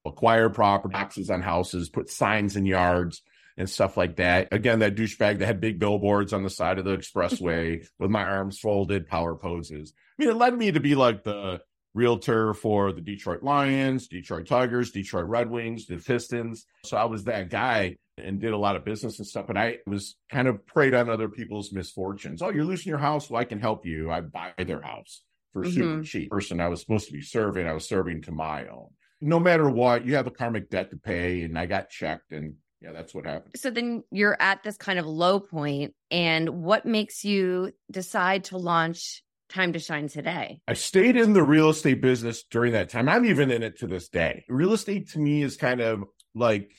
acquire 0.05 0.49
property, 0.49 0.93
taxes 0.93 1.29
on 1.29 1.41
houses, 1.41 1.89
put 1.89 2.09
signs 2.09 2.55
in 2.55 2.65
yards 2.65 3.21
and 3.57 3.69
stuff 3.69 3.97
like 3.97 4.17
that. 4.17 4.49
Again, 4.51 4.79
that 4.79 4.95
douchebag 4.95 5.39
that 5.39 5.45
had 5.45 5.61
big 5.61 5.79
billboards 5.79 6.33
on 6.33 6.43
the 6.43 6.49
side 6.49 6.79
of 6.79 6.85
the 6.85 6.97
expressway 6.97 7.85
with 7.99 8.09
my 8.09 8.23
arms 8.23 8.59
folded, 8.59 9.07
power 9.07 9.35
poses. 9.35 9.93
I 9.95 10.23
mean, 10.23 10.29
it 10.29 10.37
led 10.37 10.57
me 10.57 10.71
to 10.71 10.79
be 10.79 10.95
like 10.95 11.23
the 11.23 11.61
realtor 11.93 12.53
for 12.53 12.91
the 12.91 13.01
Detroit 13.01 13.43
Lions, 13.43 14.07
Detroit 14.07 14.47
Tigers, 14.47 14.91
Detroit 14.91 15.27
Red 15.27 15.49
Wings, 15.49 15.85
the 15.85 15.97
Pistons. 15.97 16.65
So 16.85 16.97
I 16.97 17.05
was 17.05 17.25
that 17.25 17.49
guy 17.49 17.97
and 18.17 18.39
did 18.39 18.53
a 18.53 18.57
lot 18.57 18.75
of 18.75 18.85
business 18.85 19.19
and 19.19 19.27
stuff. 19.27 19.49
And 19.49 19.57
I 19.57 19.77
was 19.85 20.15
kind 20.31 20.47
of 20.47 20.65
preyed 20.65 20.93
on 20.93 21.09
other 21.09 21.29
people's 21.29 21.71
misfortunes. 21.71 22.41
Oh, 22.41 22.49
you're 22.49 22.65
losing 22.65 22.89
your 22.89 22.99
house. 22.99 23.29
Well, 23.29 23.41
I 23.41 23.45
can 23.45 23.59
help 23.59 23.85
you. 23.85 24.11
I 24.11 24.21
buy 24.21 24.53
their 24.57 24.81
house 24.81 25.23
for 25.51 25.63
mm-hmm. 25.63 25.73
super 25.73 26.03
cheap. 26.03 26.29
Person 26.29 26.59
I 26.59 26.67
was 26.67 26.81
supposed 26.81 27.07
to 27.07 27.13
be 27.13 27.21
serving, 27.21 27.67
I 27.67 27.73
was 27.73 27.87
serving 27.87 28.23
to 28.23 28.31
my 28.31 28.67
own. 28.67 28.89
No 29.21 29.39
matter 29.39 29.69
what, 29.69 30.05
you 30.05 30.15
have 30.15 30.27
a 30.27 30.31
karmic 30.31 30.69
debt 30.69 30.91
to 30.91 30.97
pay. 30.97 31.43
And 31.43 31.57
I 31.57 31.65
got 31.65 31.89
checked 31.89 32.31
and 32.31 32.55
yeah, 32.83 32.91
that's 32.91 33.15
what 33.15 33.25
happened. 33.25 33.55
So 33.55 33.69
then 33.69 34.03
you're 34.11 34.37
at 34.39 34.61
this 34.63 34.77
kind 34.77 34.99
of 34.99 35.05
low 35.05 35.39
point, 35.39 35.93
and 36.11 36.49
what 36.49 36.85
makes 36.85 37.23
you 37.23 37.71
decide 37.89 38.45
to 38.45 38.57
launch 38.57 39.23
Time 39.49 39.73
to 39.73 39.79
Shine 39.79 40.07
today? 40.07 40.59
I 40.67 40.73
stayed 40.73 41.15
in 41.15 41.33
the 41.33 41.43
real 41.43 41.69
estate 41.69 42.01
business 42.01 42.43
during 42.49 42.73
that 42.73 42.89
time. 42.89 43.07
I'm 43.07 43.25
even 43.25 43.51
in 43.51 43.61
it 43.61 43.79
to 43.79 43.87
this 43.87 44.09
day. 44.09 44.45
Real 44.49 44.73
estate 44.73 45.11
to 45.11 45.19
me 45.19 45.43
is 45.43 45.57
kind 45.57 45.79
of 45.79 46.03
like 46.33 46.71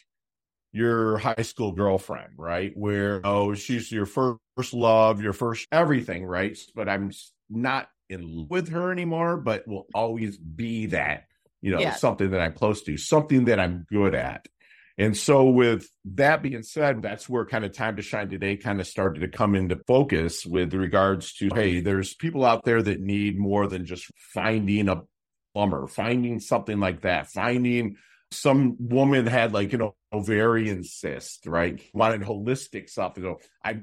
your 0.73 1.19
high 1.19 1.43
school 1.43 1.73
girlfriend, 1.73 2.33
right? 2.37 2.73
Where, 2.75 3.21
oh, 3.25 3.55
she's 3.55 3.93
your 3.93 4.07
first 4.07 4.75
love, 4.75 5.23
your 5.23 5.33
first 5.33 5.69
everything, 5.71 6.27
right? 6.27 6.59
But 6.75 6.89
I'm 6.89 7.13
not 7.49 7.89
in 8.11 8.23
love 8.23 8.51
with 8.51 8.69
her 8.71 8.91
anymore, 8.91 9.37
but 9.37 9.69
will 9.69 9.87
always 9.95 10.37
be 10.37 10.87
that, 10.87 11.27
you 11.63 11.71
know, 11.71 11.81
yeah. 11.81 11.95
something 11.95 12.31
that 12.33 12.41
I'm 12.41 12.55
close 12.55 12.83
to, 12.83 12.97
something 12.97 13.45
that 13.45 13.61
I'm 13.61 13.87
good 13.89 14.17
at. 14.17 14.49
And 14.97 15.17
so, 15.17 15.49
with 15.49 15.89
that 16.05 16.43
being 16.43 16.63
said, 16.63 17.03
that's 17.03 17.29
where 17.29 17.45
kind 17.45 17.65
of 17.65 17.73
Time 17.73 17.97
to 17.97 18.03
Shine 18.03 18.29
Today 18.29 18.57
kind 18.57 18.81
of 18.81 18.87
started 18.87 19.21
to 19.21 19.29
come 19.29 19.57
into 19.57 19.81
focus 19.89 20.47
with 20.47 20.73
regards 20.73 21.33
to 21.35 21.51
hey, 21.53 21.81
there's 21.81 22.15
people 22.15 22.45
out 22.45 22.65
there 22.65 22.81
that 22.81 23.01
need 23.01 23.39
more 23.39 23.67
than 23.67 23.87
just 23.87 24.11
finding 24.17 24.89
a 24.89 25.03
plumber, 25.53 25.87
finding 25.89 26.39
something 26.39 26.79
like 26.79 27.03
that, 27.03 27.29
finding 27.29 27.97
some 28.31 28.77
woman 28.79 29.27
had 29.27 29.53
like, 29.53 29.73
you 29.73 29.79
know, 29.79 29.95
ovarian 30.13 30.85
cyst, 30.85 31.47
right? 31.47 31.83
Wanted 31.93 32.23
holistic 32.23 32.89
stuff. 32.89 33.15
You 33.17 33.23
know, 33.23 33.39
I 33.65 33.81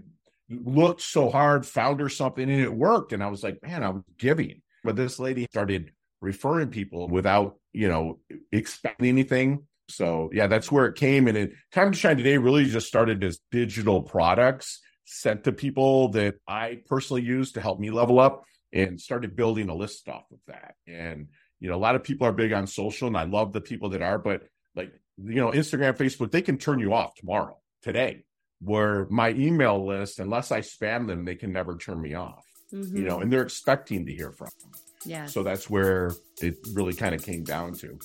looked 0.49 1.01
so 1.01 1.29
hard, 1.29 1.65
found 1.65 1.99
her 1.99 2.09
something, 2.09 2.49
and 2.49 2.61
it 2.61 2.73
worked. 2.73 3.13
And 3.13 3.23
I 3.23 3.27
was 3.27 3.43
like, 3.43 3.61
man, 3.63 3.83
I 3.83 3.89
was 3.89 4.03
giving. 4.17 4.61
But 4.83 4.95
this 4.95 5.19
lady 5.19 5.45
started 5.45 5.91
referring 6.21 6.69
people 6.69 7.07
without, 7.07 7.57
you 7.73 7.87
know, 7.87 8.19
expecting 8.51 9.07
anything 9.09 9.67
so 9.91 10.29
yeah, 10.33 10.47
that's 10.47 10.71
where 10.71 10.85
it 10.85 10.95
came. 10.95 11.27
And 11.27 11.37
it, 11.37 11.51
Time 11.71 11.91
to 11.91 11.97
Shine 11.97 12.17
Today 12.17 12.37
really 12.37 12.65
just 12.65 12.87
started 12.87 13.23
as 13.23 13.39
digital 13.51 14.01
products 14.01 14.79
sent 15.05 15.43
to 15.43 15.51
people 15.51 16.09
that 16.09 16.35
I 16.47 16.81
personally 16.87 17.23
use 17.23 17.51
to 17.53 17.61
help 17.61 17.79
me 17.79 17.91
level 17.91 18.19
up. 18.19 18.43
and 18.73 18.99
started 18.99 19.35
building 19.35 19.69
a 19.69 19.75
list 19.75 20.07
off 20.07 20.23
of 20.31 20.39
that. 20.47 20.75
And, 20.87 21.27
you 21.59 21.69
know, 21.69 21.75
a 21.75 21.77
lot 21.77 21.95
of 21.95 22.03
people 22.03 22.27
are 22.27 22.31
big 22.31 22.53
on 22.53 22.67
social 22.67 23.07
and 23.07 23.17
I 23.17 23.23
love 23.23 23.53
the 23.53 23.61
people 23.61 23.89
that 23.89 24.01
are, 24.01 24.17
but 24.17 24.43
like, 24.75 24.93
you 25.17 25.35
know, 25.35 25.51
Instagram, 25.51 25.97
Facebook, 25.97 26.31
they 26.31 26.41
can 26.41 26.57
turn 26.57 26.79
you 26.79 26.93
off 26.93 27.15
tomorrow, 27.15 27.57
today, 27.81 28.23
where 28.61 29.07
my 29.09 29.29
email 29.31 29.85
list, 29.85 30.19
unless 30.19 30.51
I 30.51 30.61
spam 30.61 31.07
them, 31.07 31.25
they 31.25 31.35
can 31.35 31.51
never 31.51 31.77
turn 31.77 32.01
me 32.01 32.13
off, 32.13 32.45
mm-hmm. 32.73 32.95
you 32.95 33.03
know, 33.03 33.15
mm-hmm. 33.15 33.23
and 33.23 33.33
they're 33.33 33.43
expecting 33.43 34.05
to 34.05 34.13
hear 34.13 34.31
from 34.31 34.49
them. 34.61 34.71
Yeah. 35.03 35.25
So 35.25 35.43
that's 35.43 35.69
where 35.69 36.11
it 36.41 36.57
really 36.73 36.93
kind 36.93 37.15
of 37.15 37.23
came 37.23 37.43
down 37.43 37.73
to. 37.75 37.99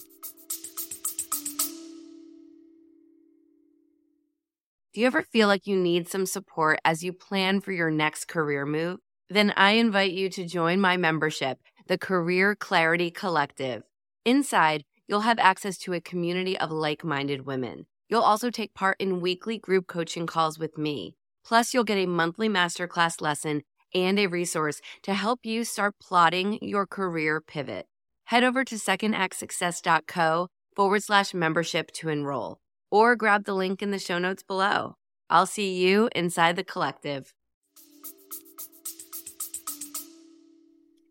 Do 4.96 5.02
you 5.02 5.08
ever 5.08 5.20
feel 5.20 5.46
like 5.46 5.66
you 5.66 5.76
need 5.76 6.08
some 6.08 6.24
support 6.24 6.80
as 6.82 7.04
you 7.04 7.12
plan 7.12 7.60
for 7.60 7.70
your 7.70 7.90
next 7.90 8.28
career 8.28 8.64
move? 8.64 8.98
Then 9.28 9.52
I 9.54 9.72
invite 9.72 10.12
you 10.12 10.30
to 10.30 10.46
join 10.46 10.80
my 10.80 10.96
membership, 10.96 11.58
the 11.86 11.98
Career 11.98 12.54
Clarity 12.54 13.10
Collective. 13.10 13.82
Inside, 14.24 14.84
you'll 15.06 15.20
have 15.20 15.38
access 15.38 15.76
to 15.80 15.92
a 15.92 16.00
community 16.00 16.58
of 16.58 16.70
like 16.70 17.04
minded 17.04 17.44
women. 17.44 17.84
You'll 18.08 18.22
also 18.22 18.48
take 18.48 18.72
part 18.72 18.98
in 18.98 19.20
weekly 19.20 19.58
group 19.58 19.86
coaching 19.86 20.26
calls 20.26 20.58
with 20.58 20.78
me. 20.78 21.14
Plus, 21.44 21.74
you'll 21.74 21.84
get 21.84 21.98
a 21.98 22.06
monthly 22.06 22.48
masterclass 22.48 23.20
lesson 23.20 23.64
and 23.94 24.18
a 24.18 24.28
resource 24.28 24.80
to 25.02 25.12
help 25.12 25.40
you 25.44 25.64
start 25.64 25.96
plotting 26.00 26.58
your 26.62 26.86
career 26.86 27.42
pivot. 27.42 27.84
Head 28.24 28.44
over 28.44 28.64
to 28.64 28.76
secondactsuccess.co 28.76 30.48
forward 30.74 31.02
slash 31.02 31.34
membership 31.34 31.90
to 31.92 32.08
enroll 32.08 32.60
or 32.96 33.14
grab 33.14 33.44
the 33.44 33.52
link 33.52 33.82
in 33.82 33.90
the 33.90 33.98
show 33.98 34.18
notes 34.18 34.42
below. 34.42 34.96
I'll 35.28 35.44
see 35.44 35.74
you 35.74 36.08
inside 36.14 36.56
the 36.56 36.64
collective. 36.64 37.34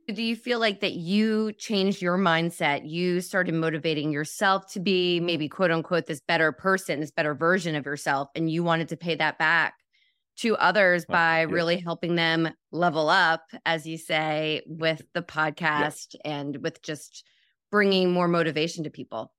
Do 0.07 0.23
you 0.23 0.35
feel 0.35 0.59
like 0.59 0.81
that 0.81 0.93
you 0.93 1.51
changed 1.53 2.01
your 2.01 2.17
mindset? 2.17 2.89
You 2.89 3.21
started 3.21 3.53
motivating 3.53 4.11
yourself 4.11 4.71
to 4.73 4.79
be 4.79 5.19
maybe 5.19 5.47
quote 5.47 5.71
unquote 5.71 6.07
this 6.07 6.21
better 6.21 6.51
person, 6.51 7.01
this 7.01 7.11
better 7.11 7.35
version 7.35 7.75
of 7.75 7.85
yourself, 7.85 8.29
and 8.35 8.49
you 8.49 8.63
wanted 8.63 8.89
to 8.89 8.97
pay 8.97 9.15
that 9.15 9.37
back 9.37 9.75
to 10.37 10.55
others 10.57 11.05
by 11.05 11.41
yeah. 11.41 11.47
really 11.49 11.77
helping 11.77 12.15
them 12.15 12.49
level 12.71 13.09
up, 13.09 13.43
as 13.65 13.85
you 13.85 13.97
say, 13.97 14.61
with 14.65 15.03
the 15.13 15.21
podcast 15.21 16.15
yeah. 16.15 16.39
and 16.39 16.57
with 16.63 16.81
just 16.81 17.23
bringing 17.71 18.11
more 18.11 18.27
motivation 18.27 18.83
to 18.85 18.89
people. 18.89 19.31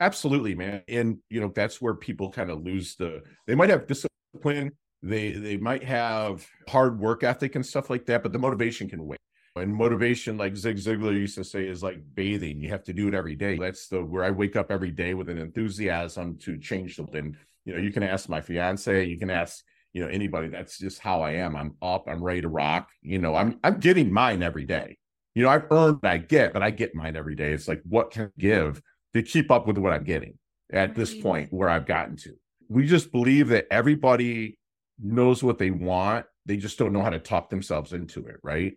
Absolutely, 0.00 0.54
man. 0.54 0.82
And 0.88 1.18
you 1.30 1.40
know, 1.40 1.52
that's 1.54 1.80
where 1.80 1.94
people 1.94 2.30
kind 2.30 2.50
of 2.50 2.62
lose 2.62 2.96
the 2.96 3.22
they 3.46 3.54
might 3.54 3.70
have 3.70 3.86
discipline, 3.86 4.72
they 5.02 5.32
they 5.32 5.56
might 5.56 5.84
have 5.84 6.46
hard 6.68 6.98
work 6.98 7.22
ethic 7.22 7.54
and 7.54 7.64
stuff 7.64 7.88
like 7.90 8.06
that, 8.06 8.22
but 8.22 8.32
the 8.32 8.38
motivation 8.38 8.88
can 8.88 9.04
wait. 9.06 9.18
And 9.54 9.74
motivation, 9.74 10.38
like 10.38 10.56
Zig 10.56 10.76
Ziglar 10.78 11.12
used 11.12 11.34
to 11.36 11.44
say, 11.44 11.68
is 11.68 11.82
like 11.82 11.98
bathing. 12.14 12.58
You 12.60 12.70
have 12.70 12.84
to 12.84 12.92
do 12.94 13.06
it 13.08 13.14
every 13.14 13.36
day. 13.36 13.58
That's 13.58 13.86
the 13.88 14.02
where 14.02 14.24
I 14.24 14.30
wake 14.30 14.56
up 14.56 14.70
every 14.70 14.90
day 14.90 15.12
with 15.14 15.28
an 15.28 15.38
enthusiasm 15.38 16.38
to 16.38 16.58
change 16.58 16.96
something. 16.96 17.36
You 17.64 17.74
know, 17.74 17.78
you 17.80 17.92
can 17.92 18.02
ask 18.02 18.28
my 18.28 18.40
fiance, 18.40 19.04
you 19.04 19.18
can 19.18 19.30
ask, 19.30 19.62
you 19.92 20.02
know, 20.02 20.08
anybody. 20.08 20.48
That's 20.48 20.78
just 20.78 20.98
how 21.00 21.20
I 21.20 21.32
am. 21.32 21.54
I'm 21.54 21.76
up, 21.82 22.04
I'm 22.08 22.24
ready 22.24 22.40
to 22.40 22.48
rock. 22.48 22.88
You 23.02 23.18
know, 23.18 23.34
I'm 23.36 23.58
I'm 23.62 23.78
getting 23.78 24.10
mine 24.12 24.42
every 24.42 24.64
day. 24.64 24.96
You 25.34 25.42
know, 25.44 25.48
I've 25.50 25.66
earned 25.70 26.00
I 26.02 26.18
get, 26.18 26.52
but 26.54 26.62
I 26.62 26.70
get 26.70 26.94
mine 26.94 27.14
every 27.16 27.34
day. 27.34 27.52
It's 27.52 27.68
like 27.68 27.82
what 27.88 28.10
can 28.10 28.24
I 28.24 28.28
give 28.38 28.82
to 29.14 29.22
keep 29.22 29.50
up 29.50 29.66
with 29.66 29.78
what 29.78 29.92
I'm 29.92 30.04
getting 30.04 30.38
at 30.72 30.94
this 30.94 31.14
point 31.14 31.52
where 31.52 31.68
I've 31.68 31.86
gotten 31.86 32.16
to. 32.16 32.34
We 32.68 32.86
just 32.86 33.12
believe 33.12 33.48
that 33.48 33.66
everybody 33.70 34.58
knows 35.02 35.42
what 35.42 35.58
they 35.58 35.70
want. 35.70 36.26
They 36.46 36.56
just 36.56 36.78
don't 36.78 36.92
know 36.92 37.02
how 37.02 37.10
to 37.10 37.18
talk 37.18 37.50
themselves 37.50 37.92
into 37.92 38.26
it, 38.26 38.36
right? 38.42 38.74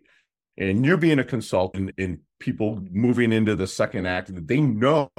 And 0.58 0.84
you're 0.84 0.96
being 0.96 1.18
a 1.18 1.24
consultant 1.24 1.92
and 1.98 2.20
people 2.38 2.82
moving 2.90 3.32
into 3.32 3.56
the 3.56 3.66
second 3.66 4.06
act, 4.06 4.34
that 4.34 4.46
they 4.46 4.60
know 4.60 5.10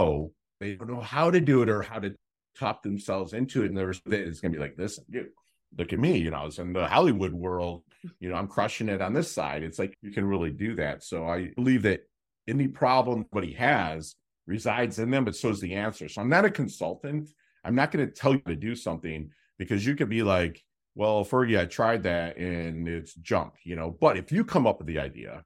they 0.59 0.75
don't 0.75 0.89
know 0.89 1.01
how 1.01 1.29
to 1.29 1.39
do 1.39 1.61
it 1.61 1.69
or 1.69 1.81
how 1.81 1.99
to 1.99 2.15
talk 2.57 2.83
themselves 2.83 3.33
into 3.33 3.63
it. 3.63 3.67
And 3.67 3.77
there's 3.77 4.01
it's 4.05 4.39
gonna 4.39 4.53
be 4.53 4.59
like 4.59 4.75
this, 4.75 4.99
dude, 5.09 5.29
look 5.77 5.93
at 5.93 5.99
me, 5.99 6.17
you 6.17 6.31
know, 6.31 6.45
it's 6.45 6.59
in 6.59 6.73
the 6.73 6.87
Hollywood 6.87 7.33
world, 7.33 7.83
you 8.19 8.29
know, 8.29 8.35
I'm 8.35 8.47
crushing 8.47 8.89
it 8.89 9.01
on 9.01 9.13
this 9.13 9.31
side. 9.31 9.63
It's 9.63 9.79
like 9.79 9.95
you 10.01 10.11
can 10.11 10.25
really 10.25 10.51
do 10.51 10.75
that. 10.75 11.03
So 11.03 11.27
I 11.27 11.51
believe 11.55 11.83
that 11.83 12.01
any 12.47 12.67
problem 12.67 13.25
what 13.31 13.43
he 13.43 13.53
has 13.53 14.15
resides 14.47 14.97
in 14.97 15.11
them, 15.11 15.25
but 15.25 15.35
so 15.35 15.49
is 15.49 15.59
the 15.59 15.75
answer. 15.75 16.09
So 16.09 16.21
I'm 16.21 16.29
not 16.29 16.45
a 16.45 16.49
consultant. 16.49 17.29
I'm 17.63 17.75
not 17.75 17.91
going 17.91 18.05
to 18.07 18.11
tell 18.11 18.33
you 18.33 18.41
to 18.47 18.55
do 18.55 18.75
something 18.75 19.29
because 19.59 19.85
you 19.85 19.95
could 19.95 20.09
be 20.09 20.23
like, 20.23 20.63
well, 20.95 21.23
Fergie, 21.23 21.59
I 21.59 21.65
tried 21.65 22.03
that 22.03 22.37
and 22.37 22.87
it's 22.87 23.13
junk, 23.13 23.53
you 23.63 23.75
know. 23.75 23.91
But 23.91 24.17
if 24.17 24.31
you 24.31 24.43
come 24.43 24.65
up 24.65 24.79
with 24.79 24.87
the 24.87 24.99
idea, 24.99 25.43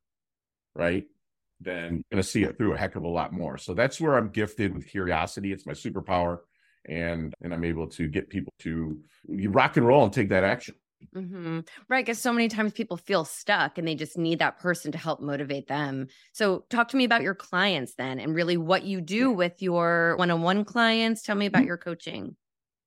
right, 0.76 1.06
then 1.60 1.96
you're 1.96 2.04
going 2.12 2.24
to 2.24 2.30
see 2.30 2.44
it 2.44 2.58
through 2.58 2.74
a 2.74 2.78
heck 2.78 2.96
of 2.96 3.04
a 3.04 3.10
lot 3.10 3.34
more. 3.34 3.58
So 3.58 3.74
that's 3.74 4.00
where 4.00 4.16
I'm 4.18 4.30
gifted 4.30 4.74
with 4.74 4.88
curiosity. 4.88 5.52
It's 5.52 5.66
my 5.66 5.74
superpower. 5.74 6.40
And 6.88 7.34
and 7.42 7.54
I'm 7.54 7.64
able 7.64 7.88
to 7.90 8.08
get 8.08 8.30
people 8.30 8.54
to 8.60 9.00
rock 9.28 9.78
and 9.78 9.86
roll 9.86 10.04
and 10.04 10.12
take 10.12 10.30
that 10.30 10.44
action. 10.44 10.74
Mm-hmm. 11.16 11.60
Right. 11.90 12.06
Because 12.06 12.20
so 12.20 12.34
many 12.34 12.48
times 12.48 12.74
people 12.74 12.98
feel 12.98 13.26
stuck 13.26 13.78
and 13.78 13.88
they 13.88 13.96
just 13.96 14.18
need 14.18 14.40
that 14.40 14.60
person 14.60 14.92
to 14.92 14.98
help 14.98 15.22
motivate 15.22 15.68
them. 15.68 16.08
So, 16.34 16.66
talk 16.70 16.90
to 16.90 16.98
me 16.98 17.04
about 17.04 17.22
your 17.22 17.36
clients 17.36 17.96
then 17.96 18.20
and 18.20 18.36
really 18.36 18.58
what 18.58 18.84
you 18.84 19.02
do 19.02 19.32
with 19.32 19.62
your 19.62 20.16
one 20.18 20.32
on 20.32 20.42
one 20.42 20.66
clients. 20.66 21.22
Tell 21.22 21.36
me 21.36 21.46
about 21.46 21.60
mm-hmm. 21.60 21.68
your 21.68 21.78
coaching. 21.78 22.36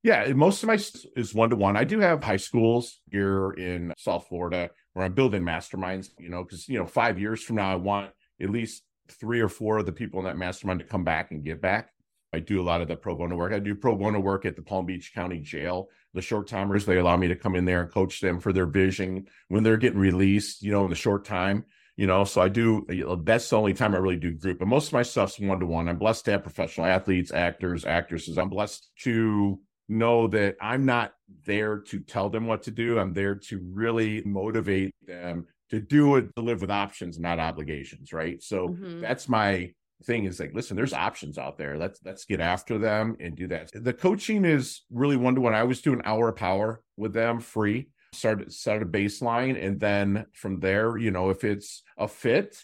Yeah, 0.03 0.31
most 0.35 0.63
of 0.63 0.67
my 0.67 0.79
is 1.17 1.35
one 1.35 1.49
to 1.49 1.57
one. 1.57 1.79
I 1.79 1.85
do 1.85 1.99
have 2.01 2.23
high 2.23 2.37
schools 2.37 3.01
here 3.11 3.53
in 3.53 3.95
South 3.97 4.27
Florida 4.29 4.69
where 4.93 5.07
I'm 5.07 5.15
building 5.15 5.43
masterminds, 5.43 6.11
you 6.19 6.29
know, 6.29 6.45
because, 6.45 6.69
you 6.69 6.79
know, 6.79 6.85
five 6.85 7.19
years 7.19 7.43
from 7.43 7.57
now, 7.57 7.73
I 7.73 7.77
want 7.77 8.11
at 8.41 8.51
least 8.51 8.83
three 9.11 9.41
or 9.41 9.49
four 9.49 9.79
of 9.79 9.87
the 9.87 9.93
people 9.93 10.21
in 10.21 10.27
that 10.27 10.37
mastermind 10.37 10.81
to 10.81 10.85
come 10.85 11.05
back 11.05 11.31
and 11.31 11.43
give 11.43 11.61
back. 11.61 11.91
I 12.35 12.41
do 12.41 12.61
a 12.61 12.65
lot 12.65 12.81
of 12.81 12.89
the 12.89 12.97
pro 12.97 13.15
bono 13.15 13.37
work. 13.37 13.53
I 13.53 13.61
do 13.61 13.75
pro 13.75 13.95
bono 13.97 14.19
work 14.19 14.45
at 14.45 14.57
the 14.57 14.63
Palm 14.63 14.87
Beach 14.87 15.13
County 15.15 15.39
Jail. 15.39 15.89
The 16.13 16.23
short 16.23 16.49
timers, 16.49 16.85
they 16.85 16.99
allow 16.99 17.17
me 17.17 17.29
to 17.29 17.37
come 17.37 17.55
in 17.55 17.65
there 17.65 17.83
and 17.83 17.91
coach 17.91 18.21
them 18.21 18.41
for 18.41 18.53
their 18.53 18.67
vision 18.67 19.27
when 19.49 19.63
they're 19.63 19.77
getting 19.77 19.99
released, 19.99 20.63
you 20.63 20.73
know, 20.73 20.85
in 20.85 20.91
the 20.91 20.97
short 20.97 21.25
time. 21.25 21.65
You 21.97 22.09
know, 22.09 22.25
so 22.25 22.41
I 22.41 22.49
do 22.49 22.85
that's 23.23 23.49
the 23.49 23.57
only 23.57 23.73
time 23.73 23.95
I 23.95 23.99
really 23.99 24.17
do 24.17 24.33
group. 24.33 24.59
But 24.59 24.67
most 24.67 24.89
of 24.89 24.95
my 24.95 25.05
stuff's 25.05 25.39
one 25.39 25.61
to 25.61 25.67
one. 25.67 25.89
I'm 25.89 25.97
blessed 25.97 26.25
to 26.25 26.33
have 26.33 26.43
professional 26.43 26.87
athletes, 26.87 27.33
actors, 27.33 27.85
actresses. 27.85 28.37
I'm 28.37 28.49
blessed 28.49 28.91
to 29.05 29.61
know 29.89 30.27
that 30.29 30.57
I'm 30.61 30.87
not 30.87 31.15
there 31.47 31.79
to 31.79 32.01
tell 32.01 32.31
them 32.31 32.49
what 32.49 32.65
to 32.65 32.73
do. 32.73 32.99
I'm 32.99 33.13
there 33.13 33.37
to 33.37 33.61
really 33.73 34.23
motivate 34.25 34.93
them 35.07 35.47
to 35.71 35.81
do 35.81 36.17
it, 36.17 36.35
to 36.35 36.43
live 36.43 36.61
with 36.61 36.71
options, 36.71 37.21
not 37.21 37.39
obligations. 37.39 38.13
Right. 38.13 38.43
So 38.43 38.71
mm-hmm. 38.71 39.01
that's 39.01 39.29
my 39.29 39.73
thing 40.03 40.25
is 40.25 40.41
like, 40.41 40.53
listen, 40.55 40.77
there's 40.77 40.93
options 40.93 41.39
out 41.39 41.57
there. 41.59 41.79
Let's 41.79 42.01
let's 42.05 42.25
get 42.25 42.41
after 42.41 42.79
them 42.79 43.17
and 43.21 43.37
do 43.37 43.47
that. 43.49 43.71
The 43.73 43.93
coaching 43.93 44.45
is 44.45 44.83
really 44.91 45.17
one 45.17 45.35
to 45.35 45.41
one. 45.41 45.55
I 45.55 45.61
always 45.61 45.83
do 45.83 45.93
an 45.93 46.03
hour 46.05 46.29
of 46.29 46.37
power 46.37 46.83
with 46.97 47.13
them 47.13 47.41
free. 47.41 47.89
Start 48.13 48.53
set 48.53 48.83
a 48.83 48.87
baseline, 48.87 49.63
and 49.63 49.81
then 49.81 50.27
from 50.35 50.61
there, 50.61 50.97
you 50.97 51.11
know, 51.11 51.31
if 51.31 51.43
it's 51.43 51.83
a 51.99 52.07
fit, 52.07 52.57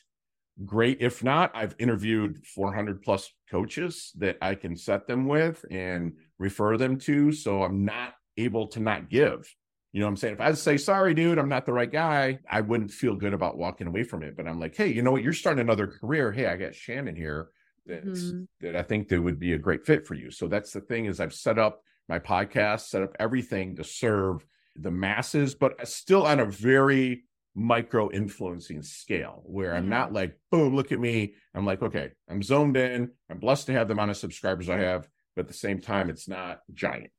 great. 0.64 0.98
If 1.00 1.24
not, 1.24 1.50
I've 1.54 1.74
interviewed 1.78 2.46
400 2.46 3.02
plus 3.02 3.32
coaches 3.50 4.12
that 4.18 4.36
I 4.40 4.54
can 4.54 4.76
set 4.76 5.06
them 5.06 5.26
with 5.26 5.64
and 5.70 6.12
refer 6.38 6.76
them 6.76 6.98
to. 7.00 7.32
So 7.32 7.62
I'm 7.62 7.84
not 7.84 8.14
able 8.36 8.68
to 8.68 8.80
not 8.80 9.10
give. 9.10 9.52
You 9.92 10.00
know 10.00 10.06
what 10.06 10.10
I'm 10.10 10.16
saying? 10.16 10.34
If 10.34 10.40
I 10.40 10.52
say, 10.52 10.76
sorry, 10.76 11.14
dude, 11.14 11.38
I'm 11.38 11.48
not 11.48 11.66
the 11.66 11.72
right 11.72 11.90
guy, 11.90 12.38
I 12.48 12.60
wouldn't 12.60 12.92
feel 12.92 13.16
good 13.16 13.34
about 13.34 13.58
walking 13.58 13.88
away 13.88 14.04
from 14.04 14.22
it. 14.22 14.36
But 14.36 14.46
I'm 14.46 14.60
like, 14.60 14.76
hey, 14.76 14.88
you 14.88 15.02
know 15.02 15.10
what? 15.10 15.22
You're 15.22 15.32
starting 15.32 15.60
another 15.60 15.88
career. 15.88 16.30
Hey, 16.30 16.46
I 16.46 16.56
got 16.56 16.74
Shannon 16.74 17.16
here 17.16 17.48
that 17.86 18.04
mm-hmm. 18.04 18.44
that 18.60 18.76
I 18.76 18.82
think 18.82 19.08
that 19.08 19.20
would 19.20 19.40
be 19.40 19.52
a 19.52 19.58
great 19.58 19.84
fit 19.84 20.06
for 20.06 20.14
you. 20.14 20.30
So 20.30 20.46
that's 20.46 20.72
the 20.72 20.80
thing 20.80 21.06
is 21.06 21.18
I've 21.18 21.34
set 21.34 21.58
up 21.58 21.82
my 22.08 22.18
podcast, 22.18 22.88
set 22.88 23.02
up 23.02 23.16
everything 23.18 23.76
to 23.76 23.84
serve 23.84 24.46
the 24.76 24.90
masses, 24.90 25.54
but 25.54 25.86
still 25.88 26.24
on 26.24 26.40
a 26.40 26.46
very 26.46 27.24
micro 27.54 28.10
influencing 28.10 28.82
scale 28.82 29.42
where 29.44 29.74
I'm 29.74 29.88
not 29.88 30.12
like, 30.12 30.38
boom, 30.50 30.76
look 30.76 30.92
at 30.92 31.00
me. 31.00 31.34
I'm 31.54 31.66
like, 31.66 31.82
okay, 31.82 32.12
I'm 32.28 32.42
zoned 32.42 32.76
in. 32.76 33.10
I'm 33.28 33.38
blessed 33.38 33.66
to 33.66 33.72
have 33.72 33.88
the 33.88 33.92
amount 33.92 34.12
of 34.12 34.16
subscribers 34.16 34.68
I 34.68 34.78
have, 34.78 35.08
but 35.34 35.42
at 35.42 35.48
the 35.48 35.54
same 35.54 35.80
time, 35.80 36.10
it's 36.10 36.28
not 36.28 36.60
giant. 36.72 37.10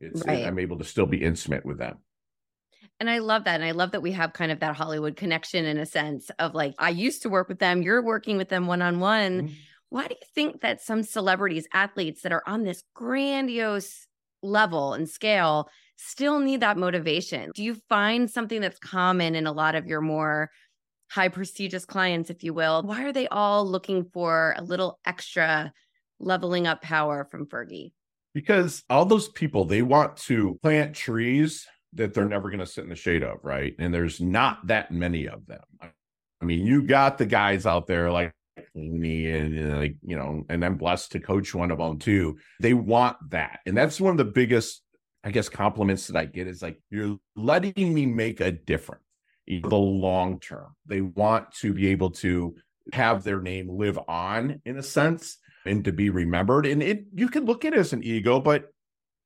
It's 0.00 0.24
right. 0.24 0.44
I'm 0.44 0.58
able 0.58 0.78
to 0.78 0.84
still 0.84 1.06
be 1.06 1.22
intimate 1.22 1.64
with 1.64 1.78
them. 1.78 1.98
And 2.98 3.10
I 3.10 3.18
love 3.18 3.44
that. 3.44 3.56
And 3.56 3.64
I 3.64 3.72
love 3.72 3.92
that 3.92 4.02
we 4.02 4.12
have 4.12 4.32
kind 4.32 4.50
of 4.50 4.60
that 4.60 4.76
Hollywood 4.76 5.16
connection 5.16 5.64
in 5.66 5.78
a 5.78 5.86
sense 5.86 6.30
of 6.38 6.54
like, 6.54 6.74
I 6.78 6.90
used 6.90 7.22
to 7.22 7.28
work 7.28 7.48
with 7.48 7.58
them, 7.58 7.82
you're 7.82 8.02
working 8.02 8.36
with 8.36 8.48
them 8.48 8.66
one 8.66 8.82
on 8.82 9.00
one. 9.00 9.54
Why 9.90 10.08
do 10.08 10.14
you 10.20 10.26
think 10.34 10.62
that 10.62 10.80
some 10.80 11.02
celebrities, 11.02 11.68
athletes 11.72 12.22
that 12.22 12.32
are 12.32 12.42
on 12.46 12.64
this 12.64 12.82
grandiose 12.94 14.06
level 14.42 14.94
and 14.94 15.08
scale 15.08 15.68
still 15.96 16.40
need 16.40 16.60
that 16.60 16.76
motivation? 16.76 17.50
Do 17.54 17.62
you 17.62 17.76
find 17.88 18.30
something 18.30 18.60
that's 18.60 18.78
common 18.78 19.34
in 19.34 19.46
a 19.46 19.52
lot 19.52 19.74
of 19.74 19.86
your 19.86 20.00
more 20.00 20.50
high 21.10 21.28
prestigious 21.28 21.84
clients, 21.84 22.30
if 22.30 22.42
you 22.42 22.52
will? 22.52 22.82
Why 22.82 23.04
are 23.04 23.12
they 23.12 23.28
all 23.28 23.64
looking 23.64 24.04
for 24.12 24.54
a 24.56 24.62
little 24.62 24.98
extra 25.06 25.72
leveling 26.18 26.66
up 26.66 26.82
power 26.82 27.26
from 27.30 27.46
Fergie? 27.46 27.92
Because 28.34 28.82
all 28.90 29.04
those 29.04 29.28
people, 29.28 29.64
they 29.64 29.82
want 29.82 30.16
to 30.18 30.58
plant 30.62 30.94
trees 30.94 31.66
that 31.94 32.14
they're 32.14 32.24
never 32.24 32.50
going 32.50 32.60
to 32.60 32.66
sit 32.66 32.84
in 32.84 32.90
the 32.90 32.96
shade 32.96 33.22
of, 33.22 33.38
right? 33.42 33.74
And 33.78 33.92
there's 33.92 34.20
not 34.20 34.66
that 34.66 34.90
many 34.90 35.28
of 35.28 35.46
them. 35.46 35.62
I 35.80 36.44
mean, 36.44 36.66
you 36.66 36.82
got 36.82 37.18
the 37.18 37.26
guys 37.26 37.66
out 37.66 37.86
there 37.86 38.10
like 38.10 38.32
me 38.74 39.30
and 39.30 39.78
like, 39.78 39.96
you 40.02 40.16
know, 40.16 40.44
and 40.48 40.64
I'm 40.64 40.76
blessed 40.76 41.12
to 41.12 41.20
coach 41.20 41.54
one 41.54 41.70
of 41.70 41.78
them 41.78 41.98
too. 41.98 42.38
They 42.60 42.74
want 42.74 43.16
that. 43.30 43.60
And 43.66 43.76
that's 43.76 44.00
one 44.00 44.10
of 44.12 44.18
the 44.18 44.24
biggest, 44.32 44.82
I 45.24 45.30
guess, 45.30 45.48
compliments 45.48 46.06
that 46.08 46.16
I 46.16 46.26
get 46.26 46.46
is 46.46 46.62
like, 46.62 46.78
you're 46.90 47.16
letting 47.34 47.94
me 47.94 48.06
make 48.06 48.40
a 48.40 48.52
difference 48.52 49.02
in 49.46 49.62
the 49.62 49.76
long 49.76 50.40
term. 50.40 50.74
They 50.86 51.00
want 51.00 51.52
to 51.60 51.72
be 51.72 51.88
able 51.88 52.10
to 52.10 52.56
have 52.92 53.24
their 53.24 53.40
name 53.40 53.68
live 53.68 53.98
on 54.08 54.60
in 54.64 54.76
a 54.78 54.82
sense 54.82 55.38
and 55.64 55.84
to 55.84 55.92
be 55.92 56.10
remembered. 56.10 56.66
And 56.66 56.82
it 56.82 57.04
you 57.14 57.28
can 57.28 57.44
look 57.44 57.64
at 57.64 57.72
it 57.72 57.78
as 57.78 57.92
an 57.92 58.04
ego, 58.04 58.40
but 58.40 58.66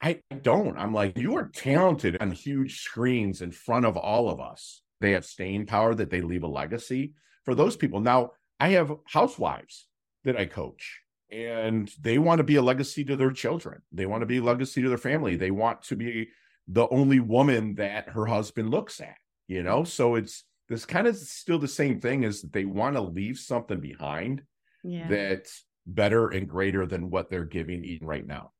I 0.03 0.21
don't. 0.43 0.79
I'm 0.79 0.95
like, 0.95 1.19
you 1.19 1.37
are 1.37 1.51
talented 1.53 2.17
on 2.21 2.31
huge 2.31 2.81
screens 2.81 3.43
in 3.43 3.53
front 3.53 3.85
of 3.85 3.97
all 3.97 4.31
of 4.31 4.41
us. 4.41 4.81
They 5.01 5.13
have 5.13 5.25
staying 5.25 5.67
power 5.67 5.95
that 5.95 6.11
they 6.11 6.21
leave 6.21 6.43
a 6.43 6.49
legacy 6.49 7.13
for 7.45 7.55
those 7.55 7.77
people. 7.77 8.01
Now, 8.01 8.33
I 8.59 8.69
have 8.71 8.93
housewives 9.07 9.87
that 10.25 10.37
I 10.37 10.47
coach, 10.47 11.01
and 11.31 11.91
they 12.01 12.19
want 12.19 12.39
to 12.39 12.45
be 12.45 12.57
a 12.57 12.63
legacy 12.63 13.05
to 13.05 13.17
their 13.17 13.31
children. 13.31 13.83
They 13.93 14.07
want 14.07 14.23
to 14.23 14.27
be 14.27 14.39
a 14.39 14.43
legacy 14.43 14.83
to 14.83 14.89
their 14.89 14.99
family. 14.99 15.37
They 15.37 15.51
want 15.51 15.83
to 15.85 15.97
be 15.97 16.29
the 16.69 16.89
only 16.89 17.21
woman 17.21 17.75
that 17.77 18.11
her 18.11 18.27
husband 18.27 18.71
looks 18.71 19.01
at, 19.01 19.17
you 19.49 19.63
know? 19.63 19.85
So 19.85 20.15
it's 20.15 20.45
this 20.69 20.87
kind 20.87 21.07
of 21.07 21.17
still 21.17 21.59
the 21.59 21.69
same 21.69 22.01
thing 22.01 22.23
is 22.23 22.43
that 22.43 22.53
they 22.53 22.65
want 22.65 22.97
to 22.97 23.03
leave 23.03 23.39
something 23.39 23.81
behind 23.81 24.43
yeah. 24.85 25.09
that's 25.09 25.65
better 25.87 26.29
and 26.29 26.49
greater 26.49 26.87
than 26.87 27.11
what 27.11 27.29
they're 27.29 27.45
giving 27.45 27.85
even 27.85 28.07
right 28.07 28.27
now. 28.27 28.53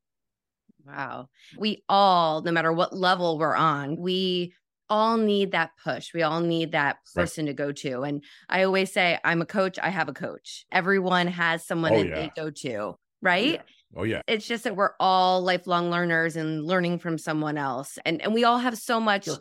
Wow. 0.87 1.29
We 1.59 1.83
all, 1.89 2.43
no 2.43 2.53
matter 2.53 2.73
what 2.73 2.97
level 2.97 3.39
we're 3.39 3.55
on, 3.55 3.97
we 3.97 4.55
all 4.89 5.17
need 5.17 5.53
that 5.53 5.71
push. 5.83 6.13
We 6.13 6.23
all 6.23 6.41
need 6.41 6.73
that 6.73 6.99
person 7.15 7.47
right. 7.47 7.51
to 7.51 7.55
go 7.55 7.73
to. 7.73 8.03
And 8.03 8.25
I 8.49 8.65
always 8.65 8.93
say, 8.93 9.19
I'm 9.25 9.41
a 9.41 9.47
coach, 9.47 9.79
I 9.81 9.89
have 9.89 10.09
a 10.09 10.13
coach. 10.13 10.67
Everyone 10.73 11.29
has 11.29 11.65
someone 11.67 11.95
oh, 11.95 11.99
that 11.99 12.09
yeah. 12.09 12.15
they 12.15 12.33
go 12.35 12.51
to, 12.51 12.97
right? 13.23 13.55
Yeah. 13.55 13.63
Oh 13.97 14.05
yeah. 14.05 14.23
It's 14.27 14.47
just 14.47 14.65
that 14.65 14.77
we're 14.77 14.93
all 15.01 15.43
lifelong 15.43 15.91
learners 15.91 16.37
and 16.37 16.65
learning 16.65 16.99
from 16.99 17.19
someone 17.19 17.59
else. 17.59 17.99
And 18.05 18.23
and 18.23 18.33
we 18.35 18.45
all 18.45 18.59
have 18.59 18.79
so 18.79 19.01
much 19.01 19.25
sure. 19.25 19.39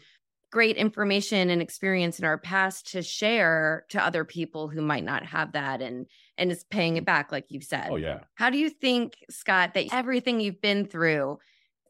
Great 0.51 0.77
information 0.77 1.49
and 1.49 1.61
experience 1.61 2.19
in 2.19 2.25
our 2.25 2.37
past 2.37 2.91
to 2.91 3.01
share 3.01 3.85
to 3.89 4.03
other 4.03 4.25
people 4.25 4.67
who 4.67 4.81
might 4.81 5.03
not 5.03 5.25
have 5.25 5.51
that 5.51 5.81
and 5.81 6.07
and 6.37 6.51
is 6.51 6.63
paying 6.65 6.97
it 6.97 7.05
back 7.05 7.31
like 7.31 7.45
you've 7.49 7.63
said. 7.63 7.87
Oh 7.89 7.97
yeah. 7.97 8.21
How 8.35 8.49
do 8.49 8.57
you 8.57 8.69
think 8.69 9.17
Scott 9.29 9.73
that 9.75 9.87
everything 9.91 10.39
you've 10.39 10.61
been 10.61 10.85
through 10.85 11.37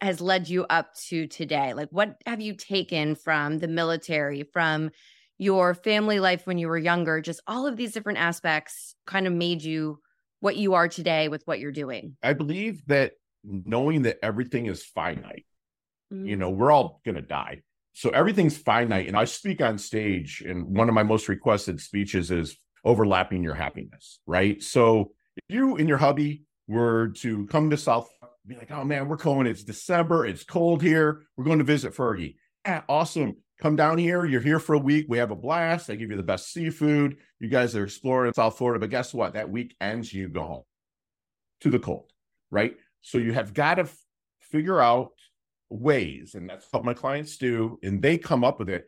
has 0.02 0.22
led 0.22 0.50
you 0.50 0.66
up 0.70 0.94
to 0.96 1.28
today? 1.28 1.74
Like, 1.74 1.90
what 1.92 2.18
have 2.26 2.42
you 2.42 2.56
taken 2.56 3.16
from 3.16 3.60
the 3.60 3.68
military, 3.68 4.44
from 4.44 4.92
your 5.38 5.74
family 5.74 6.20
life 6.20 6.46
when 6.46 6.58
you 6.58 6.68
were 6.68 6.78
younger? 6.78 7.22
Just 7.22 7.42
all 7.48 7.68
of 7.68 7.78
these 7.78 7.92
different 7.92 8.20
aspects 8.20 8.96
kind 9.06 9.28
of 9.28 9.34
made 9.34 9.62
you 9.62 10.00
what 10.40 10.56
you 10.56 10.74
are 10.74 10.88
today 10.88 11.28
with 11.28 11.44
what 11.46 11.60
you're 11.60 11.72
doing. 11.72 12.16
I 12.24 12.34
believe 12.34 12.82
that 12.88 13.14
knowing 13.44 14.04
that 14.04 14.20
everything 14.24 14.66
is 14.66 14.84
finite, 14.84 15.46
mm-hmm. 16.14 16.26
you 16.26 16.36
know, 16.38 16.50
we're 16.50 16.72
all 16.72 17.02
going 17.06 17.16
to 17.16 17.22
die. 17.22 17.62
So 18.00 18.12
everything's 18.12 18.58
finite. 18.58 19.08
And 19.08 19.18
I 19.18 19.26
speak 19.26 19.62
on 19.62 19.78
stage, 19.78 20.42
and 20.48 20.74
one 20.74 20.88
of 20.88 20.96
my 20.96 21.04
most 21.04 21.28
requested 21.28 21.82
speeches 21.82 22.32
is 22.32 22.56
overlapping 22.86 23.44
your 23.44 23.56
happiness, 23.56 24.22
right? 24.26 24.64
So 24.64 25.12
if 25.36 25.54
you 25.54 25.76
and 25.76 25.90
your 25.90 25.98
hubby 25.98 26.44
were 26.66 27.10
to 27.18 27.46
come 27.48 27.70
to 27.72 27.76
South 27.76 28.10
be 28.48 28.56
like, 28.56 28.72
oh 28.72 28.86
man, 28.86 29.10
we're 29.10 29.18
going. 29.18 29.48
It's 29.48 29.66
December. 29.66 30.26
It's 30.26 30.46
cold 30.46 30.82
here. 30.82 31.24
We're 31.36 31.44
going 31.44 31.60
to 31.60 31.66
visit 31.66 31.94
Fergie. 31.94 32.36
Ah, 32.66 32.86
awesome. 32.88 33.36
Come 33.62 33.76
down 33.76 33.98
here. 33.98 34.26
You're 34.26 34.40
here 34.40 34.60
for 34.60 34.76
a 34.76 34.80
week. 34.80 35.08
We 35.10 35.18
have 35.18 35.32
a 35.32 35.36
blast. 35.36 35.90
I 35.90 35.96
give 35.96 36.10
you 36.10 36.16
the 36.16 36.24
best 36.24 36.54
seafood. 36.54 37.18
You 37.42 37.50
guys 37.50 37.76
are 37.76 37.84
exploring 37.84 38.32
South 38.34 38.58
Florida. 38.58 38.80
But 38.80 38.92
guess 38.92 39.14
what? 39.14 39.34
That 39.34 39.50
week 39.50 39.76
ends, 39.82 40.14
you 40.14 40.30
go 40.30 40.44
home 40.44 40.64
to 41.62 41.70
the 41.70 41.80
cold, 41.80 42.10
right? 42.50 42.78
So 43.02 43.18
you 43.18 43.34
have 43.34 43.54
got 43.54 43.76
to 43.76 43.82
f- 43.82 43.98
figure 44.40 44.80
out 44.80 45.12
ways, 45.70 46.36
and 46.36 46.50
that's 46.50 46.68
what 46.72 46.86
my 46.86 46.94
clients 46.94 47.38
do. 47.38 47.80
And 47.84 48.02
they 48.02 48.18
come 48.18 48.44
up 48.44 48.60
with 48.60 48.70
it 48.70 48.88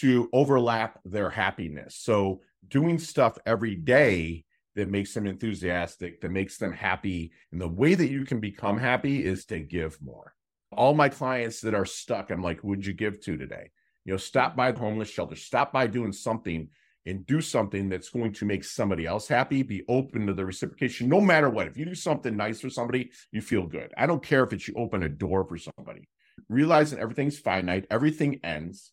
to 0.00 0.28
overlap 0.32 0.98
their 1.04 1.30
happiness. 1.30 1.96
So 1.96 2.40
doing 2.68 2.98
stuff 2.98 3.38
every 3.44 3.74
day 3.74 4.44
that 4.74 4.90
makes 4.90 5.12
them 5.12 5.26
enthusiastic, 5.26 6.20
that 6.22 6.30
makes 6.30 6.56
them 6.56 6.72
happy. 6.72 7.32
And 7.50 7.60
the 7.60 7.68
way 7.68 7.94
that 7.94 8.10
you 8.10 8.24
can 8.24 8.40
become 8.40 8.78
happy 8.78 9.24
is 9.24 9.44
to 9.46 9.58
give 9.58 10.00
more. 10.00 10.34
All 10.72 10.94
my 10.94 11.10
clients 11.10 11.60
that 11.60 11.74
are 11.74 11.84
stuck, 11.84 12.30
I'm 12.30 12.42
like, 12.42 12.64
would 12.64 12.86
you 12.86 12.94
give 12.94 13.20
to 13.22 13.36
today? 13.36 13.70
You 14.04 14.14
know, 14.14 14.16
stop 14.16 14.56
by 14.56 14.72
the 14.72 14.80
homeless 14.80 15.10
shelter, 15.10 15.36
stop 15.36 15.72
by 15.72 15.86
doing 15.86 16.12
something 16.12 16.68
and 17.04 17.26
do 17.26 17.40
something 17.40 17.88
that's 17.88 18.08
going 18.08 18.32
to 18.32 18.44
make 18.44 18.64
somebody 18.64 19.06
else 19.06 19.28
happy. 19.28 19.62
Be 19.62 19.82
open 19.88 20.26
to 20.26 20.34
the 20.34 20.46
reciprocation, 20.46 21.08
no 21.08 21.20
matter 21.20 21.50
what. 21.50 21.66
If 21.66 21.76
you 21.76 21.84
do 21.84 21.94
something 21.94 22.36
nice 22.36 22.60
for 22.60 22.70
somebody, 22.70 23.10
you 23.32 23.42
feel 23.42 23.66
good. 23.66 23.92
I 23.96 24.06
don't 24.06 24.22
care 24.22 24.44
if 24.44 24.52
it's 24.52 24.68
you 24.68 24.74
open 24.76 25.02
a 25.02 25.08
door 25.08 25.44
for 25.44 25.58
somebody. 25.58 26.08
Realizing 26.48 26.98
everything's 26.98 27.38
finite, 27.38 27.86
everything 27.90 28.40
ends. 28.42 28.92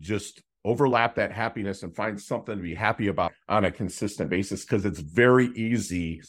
Just 0.00 0.42
overlap 0.64 1.14
that 1.14 1.32
happiness 1.32 1.82
and 1.82 1.94
find 1.94 2.20
something 2.20 2.56
to 2.56 2.62
be 2.62 2.74
happy 2.74 3.08
about 3.08 3.32
on 3.48 3.64
a 3.64 3.70
consistent 3.70 4.28
basis 4.28 4.64
because 4.64 4.84
it's 4.84 5.00
very 5.00 5.46
easy 5.54 6.20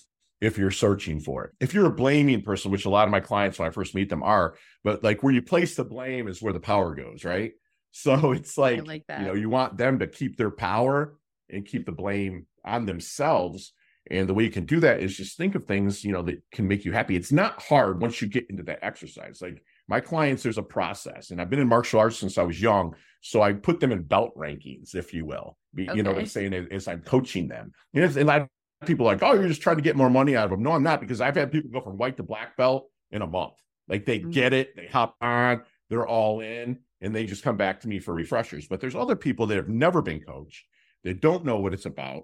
if 0.41 0.57
you're 0.57 0.71
searching 0.71 1.19
for 1.19 1.45
it. 1.45 1.51
If 1.59 1.73
you're 1.73 1.87
a 1.87 1.93
blaming 1.93 2.41
person, 2.41 2.71
which 2.71 2.85
a 2.85 2.89
lot 2.89 3.05
of 3.05 3.11
my 3.11 3.19
clients 3.19 3.59
when 3.59 3.67
I 3.67 3.71
first 3.71 3.95
meet 3.95 4.09
them 4.09 4.23
are, 4.23 4.55
but 4.83 5.03
like 5.03 5.21
where 5.21 5.33
you 5.33 5.41
place 5.41 5.75
the 5.75 5.83
blame 5.83 6.27
is 6.27 6.41
where 6.41 6.53
the 6.53 6.59
power 6.59 6.95
goes, 6.95 7.23
right? 7.23 7.53
So 7.91 8.33
it's 8.33 8.55
like, 8.55 8.85
like 8.85 9.03
you 9.09 9.25
know, 9.25 9.33
you 9.33 9.49
want 9.49 9.75
them 9.75 9.97
to 9.97 10.05
keep 10.05 10.37
their 10.37 10.51
power 10.51 11.17
and 11.49 11.65
keep 11.65 11.87
the 11.87 11.91
blame 11.91 12.45
on 12.63 12.85
themselves. 12.85 13.73
And 14.11 14.29
the 14.29 14.35
way 14.35 14.43
you 14.43 14.51
can 14.51 14.65
do 14.65 14.79
that 14.81 14.99
is 14.99 15.17
just 15.17 15.37
think 15.37 15.55
of 15.55 15.65
things, 15.65 16.05
you 16.05 16.11
know, 16.11 16.21
that 16.21 16.43
can 16.51 16.67
make 16.67 16.85
you 16.85 16.91
happy. 16.91 17.15
It's 17.15 17.31
not 17.31 17.59
hard 17.63 17.99
once 17.99 18.21
you 18.21 18.27
get 18.27 18.47
into 18.47 18.61
that 18.63 18.83
exercise. 18.83 19.41
Like 19.41 19.63
my 19.89 19.99
clients, 19.99 20.43
there's 20.43 20.59
a 20.59 20.63
process, 20.63 21.31
and 21.31 21.41
I've 21.41 21.49
been 21.49 21.59
in 21.59 21.67
martial 21.67 21.99
arts 21.99 22.19
since 22.19 22.37
I 22.37 22.43
was 22.43 22.61
young. 22.61 22.95
So 23.21 23.41
I 23.41 23.51
put 23.51 23.81
them 23.81 23.91
in 23.91 24.03
belt 24.03 24.31
rankings, 24.37 24.95
if 24.95 25.13
you 25.13 25.25
will. 25.25 25.57
Okay. 25.77 25.93
You 25.93 26.03
know 26.03 26.11
what 26.11 26.19
I'm 26.19 26.25
saying? 26.25 26.53
As 26.71 26.87
I'm 26.87 27.01
coaching 27.01 27.49
them. 27.49 27.73
And, 27.93 28.05
if, 28.05 28.15
and 28.15 28.29
a 28.29 28.31
lot 28.31 28.41
of 28.43 28.87
people 28.87 29.07
are 29.07 29.13
like, 29.13 29.23
oh, 29.23 29.33
you're 29.33 29.49
just 29.49 29.61
trying 29.61 29.75
to 29.75 29.81
get 29.81 29.97
more 29.97 30.09
money 30.09 30.37
out 30.37 30.45
of 30.45 30.51
them. 30.51 30.63
No, 30.63 30.71
I'm 30.71 30.83
not, 30.83 31.01
because 31.01 31.19
I've 31.19 31.35
had 31.35 31.51
people 31.51 31.69
go 31.71 31.81
from 31.81 31.97
white 31.97 32.15
to 32.17 32.23
black 32.23 32.55
belt 32.55 32.89
in 33.11 33.21
a 33.21 33.27
month. 33.27 33.55
Like 33.89 34.05
they 34.05 34.19
mm-hmm. 34.19 34.29
get 34.29 34.53
it, 34.53 34.75
they 34.75 34.85
hop 34.85 35.15
on, 35.19 35.63
they're 35.89 36.07
all 36.07 36.39
in, 36.39 36.79
and 37.01 37.13
they 37.13 37.25
just 37.25 37.43
come 37.43 37.57
back 37.57 37.81
to 37.81 37.87
me 37.89 37.99
for 37.99 38.13
refreshers. 38.13 38.67
But 38.67 38.79
there's 38.79 38.95
other 38.95 39.15
people 39.15 39.47
that 39.47 39.57
have 39.57 39.69
never 39.69 40.01
been 40.01 40.21
coached, 40.21 40.65
that 41.03 41.19
don't 41.19 41.43
know 41.43 41.59
what 41.59 41.73
it's 41.73 41.87
about. 41.87 42.23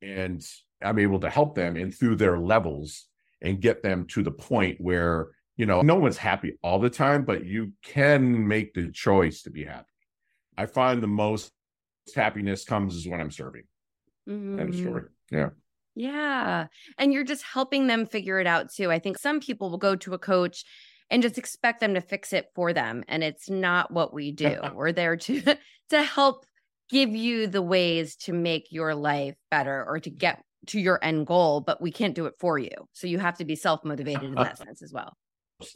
And 0.00 0.42
I'm 0.80 0.98
able 0.98 1.20
to 1.20 1.30
help 1.30 1.54
them 1.54 1.76
and 1.76 1.94
through 1.94 2.16
their 2.16 2.38
levels 2.38 3.06
and 3.42 3.60
get 3.60 3.82
them 3.82 4.06
to 4.06 4.22
the 4.22 4.30
point 4.30 4.80
where 4.80 5.28
you 5.56 5.66
know, 5.66 5.82
no 5.82 5.96
one's 5.96 6.16
happy 6.16 6.58
all 6.62 6.78
the 6.78 6.90
time, 6.90 7.24
but 7.24 7.44
you 7.44 7.72
can 7.82 8.46
make 8.46 8.74
the 8.74 8.90
choice 8.90 9.42
to 9.42 9.50
be 9.50 9.64
happy. 9.64 9.86
I 10.56 10.66
find 10.66 11.02
the 11.02 11.06
most 11.06 11.52
happiness 12.14 12.64
comes 12.64 12.94
is 12.94 13.06
when 13.06 13.20
I'm 13.20 13.30
serving. 13.30 13.64
Mm-hmm. 14.28 14.58
End 14.58 14.68
of 14.68 14.74
story. 14.74 15.02
Yeah. 15.30 15.50
Yeah. 15.94 16.66
And 16.98 17.12
you're 17.12 17.24
just 17.24 17.42
helping 17.42 17.86
them 17.86 18.06
figure 18.06 18.40
it 18.40 18.46
out 18.46 18.72
too. 18.72 18.90
I 18.90 18.98
think 18.98 19.18
some 19.18 19.40
people 19.40 19.70
will 19.70 19.78
go 19.78 19.94
to 19.96 20.14
a 20.14 20.18
coach 20.18 20.64
and 21.10 21.22
just 21.22 21.36
expect 21.36 21.80
them 21.80 21.94
to 21.94 22.00
fix 22.00 22.32
it 22.32 22.46
for 22.54 22.72
them. 22.72 23.04
And 23.08 23.22
it's 23.22 23.50
not 23.50 23.90
what 23.90 24.14
we 24.14 24.32
do. 24.32 24.58
We're 24.74 24.92
there 24.92 25.16
to 25.16 25.42
to 25.90 26.02
help 26.02 26.46
give 26.88 27.10
you 27.10 27.46
the 27.46 27.62
ways 27.62 28.16
to 28.16 28.32
make 28.32 28.68
your 28.70 28.94
life 28.94 29.34
better 29.50 29.84
or 29.86 30.00
to 30.00 30.10
get 30.10 30.42
to 30.68 30.80
your 30.80 30.98
end 31.02 31.26
goal, 31.26 31.60
but 31.60 31.80
we 31.80 31.90
can't 31.90 32.14
do 32.14 32.26
it 32.26 32.34
for 32.38 32.58
you. 32.58 32.70
So 32.92 33.06
you 33.06 33.18
have 33.18 33.38
to 33.38 33.44
be 33.44 33.56
self-motivated 33.56 34.22
in 34.22 34.34
that 34.36 34.58
sense 34.64 34.82
as 34.82 34.92
well 34.92 35.16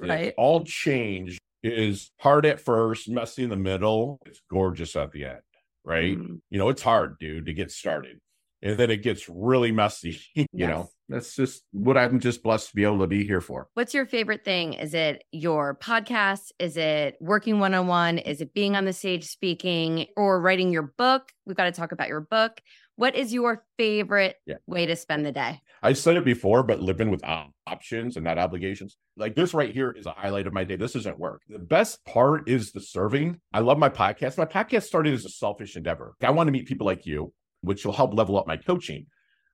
right. 0.01 0.35
all 0.37 0.64
change 0.64 1.38
is 1.62 2.11
hard 2.20 2.46
at 2.46 2.61
first, 2.61 3.09
messy 3.09 3.44
in 3.44 3.51
the 3.51 3.57
middle. 3.57 4.20
It's 4.27 4.40
gorgeous 4.51 4.96
at 4.96 5.12
the 5.12 5.25
end, 5.27 5.40
right? 5.85 6.16
Mm. 6.16 6.40
You 6.51 6.59
know, 6.59 6.68
it's 6.68 6.83
hard, 6.83 7.18
dude, 7.18 7.46
to 7.46 7.53
get 7.53 7.70
started. 7.70 8.18
And 8.62 8.79
then 8.79 8.90
it 8.90 9.03
gets 9.03 9.29
really 9.29 9.70
messy. 9.70 10.20
you 10.35 10.46
yes. 10.53 10.68
know, 10.68 10.88
that's 11.09 11.37
just 11.37 11.62
what 11.72 11.96
I'm 11.96 12.20
just 12.20 12.42
blessed 12.42 12.70
to 12.70 12.77
be 12.77 12.85
able 12.85 13.01
to 13.01 13.07
be 13.07 13.25
here 13.25 13.40
for. 13.40 13.68
What's 13.75 13.94
your 13.94 14.07
favorite 14.07 14.44
thing? 14.44 14.72
Is 14.75 14.94
it 14.94 15.22
your 15.31 15.77
podcast? 15.77 16.53
Is 16.59 16.77
it 16.77 17.16
working 17.20 17.61
one 17.61 17.75
on 17.75 17.87
one? 17.87 18.18
Is 18.18 18.40
it 18.40 18.55
being 18.55 18.77
on 18.77 18.85
the 18.85 18.92
stage 18.92 19.27
speaking 19.27 20.07
or 20.16 20.40
writing 20.40 20.72
your 20.72 20.94
book? 20.96 21.31
We've 21.44 21.57
got 21.57 21.64
to 21.64 21.72
talk 21.72 21.92
about 21.92 22.09
your 22.09 22.22
book. 22.22 22.61
What 22.97 23.15
is 23.15 23.33
your 23.33 23.63
favorite 23.77 24.37
yeah. 24.47 24.57
way 24.67 24.87
to 24.87 24.97
spend 24.97 25.27
the 25.27 25.33
day? 25.33 25.61
I've 25.83 25.99
said 25.99 26.17
it 26.17 26.25
before, 26.25 26.63
but 26.63 26.81
living 26.81 27.11
with 27.11 27.23
options 27.67 28.17
and 28.17 28.25
not 28.25 28.39
obligations. 28.39 28.97
Like 29.19 29.35
this 29.35 29.53
right 29.53 29.73
here 29.73 29.91
is 29.91 30.07
a 30.07 30.13
highlight 30.13 30.47
of 30.47 30.55
my 30.55 30.65
day. 30.65 30.77
This 30.77 30.97
isn't 30.97 31.19
work. 31.19 31.43
The 31.49 31.59
best 31.59 32.03
part 32.07 32.49
is 32.49 32.73
the 32.73 32.81
serving. 32.81 33.39
I 33.53 33.61
love 33.61 33.79
my 33.79 33.91
podcast. 33.91 34.39
My 34.39 34.47
podcast 34.47 34.85
started 34.85 35.13
as 35.13 35.27
a 35.27 35.29
selfish 35.29 35.77
endeavor. 35.77 36.15
I 36.23 36.31
want 36.31 36.49
to 36.49 36.53
meet 36.53 36.67
people 36.67 36.87
like 36.87 37.05
you, 37.05 37.35
which 37.61 37.85
will 37.85 37.93
help 37.93 38.15
level 38.15 38.39
up 38.39 38.47
my 38.47 38.57
coaching. 38.57 39.07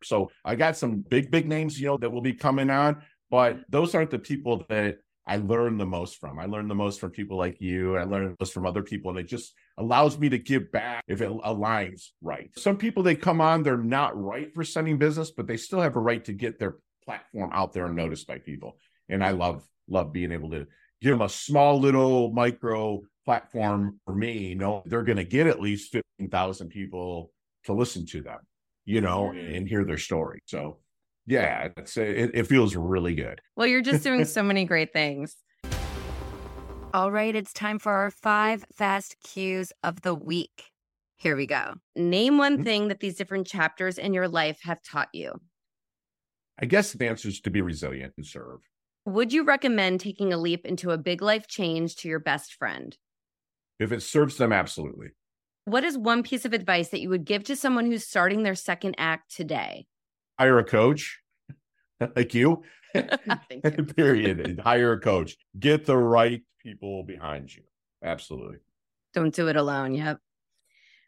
So 0.05 0.31
I 0.45 0.55
got 0.55 0.77
some 0.77 1.01
big, 1.01 1.33
big 1.33 1.49
names, 1.49 1.81
you 1.81 1.89
know, 1.89 1.97
that 1.99 2.11
will 2.11 2.23
be 2.23 2.35
coming 2.35 2.71
on, 2.71 3.03
but 3.29 3.59
those 3.69 3.95
aren't 3.95 4.11
the 4.11 4.19
people 4.21 4.65
that 4.69 4.99
I 5.27 5.37
learn 5.37 5.79
the 5.79 5.87
most 5.87 6.19
from. 6.19 6.39
I 6.39 6.47
learn 6.47 6.69
the 6.69 6.75
most 6.75 7.01
from 7.01 7.11
people 7.11 7.39
like 7.39 7.61
you. 7.61 7.97
I 7.97 8.05
learn 8.05 8.31
the 8.31 8.37
most 8.39 8.53
from 8.53 8.67
other 8.67 8.83
people, 8.83 9.11
and 9.11 9.19
it 9.21 9.29
just 9.29 9.55
allows 9.79 10.19
me 10.19 10.29
to 10.29 10.39
give 10.39 10.71
back 10.71 11.03
if 11.09 11.21
it 11.21 11.31
aligns 11.31 12.09
right. 12.21 12.51
Some 12.57 12.77
people 12.77 13.03
they 13.03 13.15
come 13.15 13.41
on, 13.41 13.63
they're 13.63 13.77
not 13.77 14.21
right 14.21 14.53
for 14.55 14.65
sending 14.65 14.99
business, 14.99 15.31
but 15.31 15.47
they 15.47 15.57
still 15.57 15.81
have 15.81 15.97
a 15.97 16.01
right 16.01 16.25
to 16.25 16.33
get 16.33 16.59
their 16.59 16.77
platform 17.05 17.51
out 17.53 17.73
there 17.73 17.87
and 17.87 17.97
noticed 17.97 18.27
by 18.27 18.39
people. 18.39 18.77
And 19.09 19.25
I 19.25 19.31
love 19.31 19.65
love 19.89 20.13
being 20.13 20.33
able 20.33 20.51
to 20.51 20.67
give 21.01 21.13
them 21.13 21.23
a 21.23 21.29
small 21.29 21.81
little 21.81 22.33
micro 22.33 23.03
platform 23.25 23.99
for 24.05 24.15
me. 24.15 24.49
You 24.49 24.55
know, 24.57 24.83
they're 24.87 25.03
going 25.03 25.17
to 25.17 25.25
get 25.25 25.47
at 25.47 25.61
least 25.61 25.93
fifteen 25.93 26.31
thousand 26.31 26.69
people 26.69 27.31
to 27.65 27.73
listen 27.73 28.07
to 28.07 28.23
them, 28.23 28.39
you 28.85 29.01
know, 29.01 29.33
mm. 29.35 29.57
and 29.57 29.69
hear 29.69 29.85
their 29.85 29.99
story. 29.99 30.41
So 30.47 30.79
yeah, 31.27 31.69
it's 31.77 31.97
it, 31.97 32.33
it 32.35 32.47
feels 32.47 32.75
really 32.77 33.15
good. 33.15 33.41
Well, 33.57 33.67
you're 33.67 33.83
just 33.83 34.03
doing 34.03 34.25
so 34.25 34.43
many 34.43 34.65
great 34.65 34.93
things. 34.93 35.37
All 36.95 37.11
right, 37.11 37.35
it's 37.35 37.53
time 37.53 37.79
for 37.79 37.93
our 37.93 38.11
five 38.11 38.65
fast 38.75 39.17
cues 39.25 39.73
of 39.83 40.03
the 40.03 40.15
week. 40.15 40.73
Here 41.17 41.37
we 41.37 41.47
go. 41.47 41.75
Name 41.97 42.37
one 42.37 42.55
mm-hmm. 42.55 42.65
thing 42.65 42.89
that 42.89 43.01
these 43.01 43.17
different 43.17 43.47
chapters 43.47 43.97
in 43.97 44.13
your 44.13 44.29
life 44.29 44.61
have 44.65 44.83
taught 44.83 45.09
you. 45.13 45.33
I 46.61 46.67
guess 46.67 46.93
the 46.93 47.09
answer 47.09 47.29
is 47.29 47.41
to 47.41 47.51
be 47.51 47.63
resilient 47.63 48.13
and 48.17 48.27
serve. 48.27 48.61
Would 49.07 49.33
you 49.33 49.45
recommend 49.45 50.01
taking 50.01 50.33
a 50.33 50.37
leap 50.37 50.67
into 50.67 50.91
a 50.91 50.99
big 50.99 51.23
life 51.23 51.49
change 51.49 51.97
to 51.97 52.09
your 52.09 52.21
best 52.21 52.55
friend? 52.55 52.97
If 53.81 53.91
it 53.91 54.03
serves 54.03 54.37
them, 54.37 54.53
absolutely. 54.53 55.09
What 55.65 55.85
is 55.85 55.97
one 55.97 56.23
piece 56.23 56.45
of 56.45 56.53
advice 56.53 56.91
that 56.91 57.01
you 57.01 57.09
would 57.09 57.25
give 57.25 57.45
to 57.45 57.57
someone 57.57 57.87
who's 57.87 58.07
starting 58.07 58.43
their 58.43 58.55
second 58.55 58.97
act 58.99 59.35
today? 59.35 59.87
hire 60.39 60.59
a 60.59 60.65
coach 60.65 61.21
like 62.17 62.35
you. 62.35 62.63
you. 62.95 63.85
Period. 63.97 64.61
hire 64.63 64.93
a 64.93 65.01
coach. 65.01 65.37
Get 65.59 65.87
the 65.87 65.97
right 65.97 66.43
people 66.63 67.03
behind 67.03 67.55
you. 67.55 67.63
Absolutely. 68.03 68.59
Don't 69.15 69.35
do 69.35 69.49
it 69.49 69.57
alone. 69.57 69.95
Yep. 69.95 70.19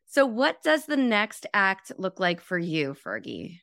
So, 0.07 0.27
what 0.27 0.63
does 0.63 0.87
the 0.87 0.97
next 0.97 1.47
act 1.55 1.93
look 1.99 2.21
like 2.21 2.41
for 2.41 2.59
you, 2.59 2.95
Fergie? 2.95 3.61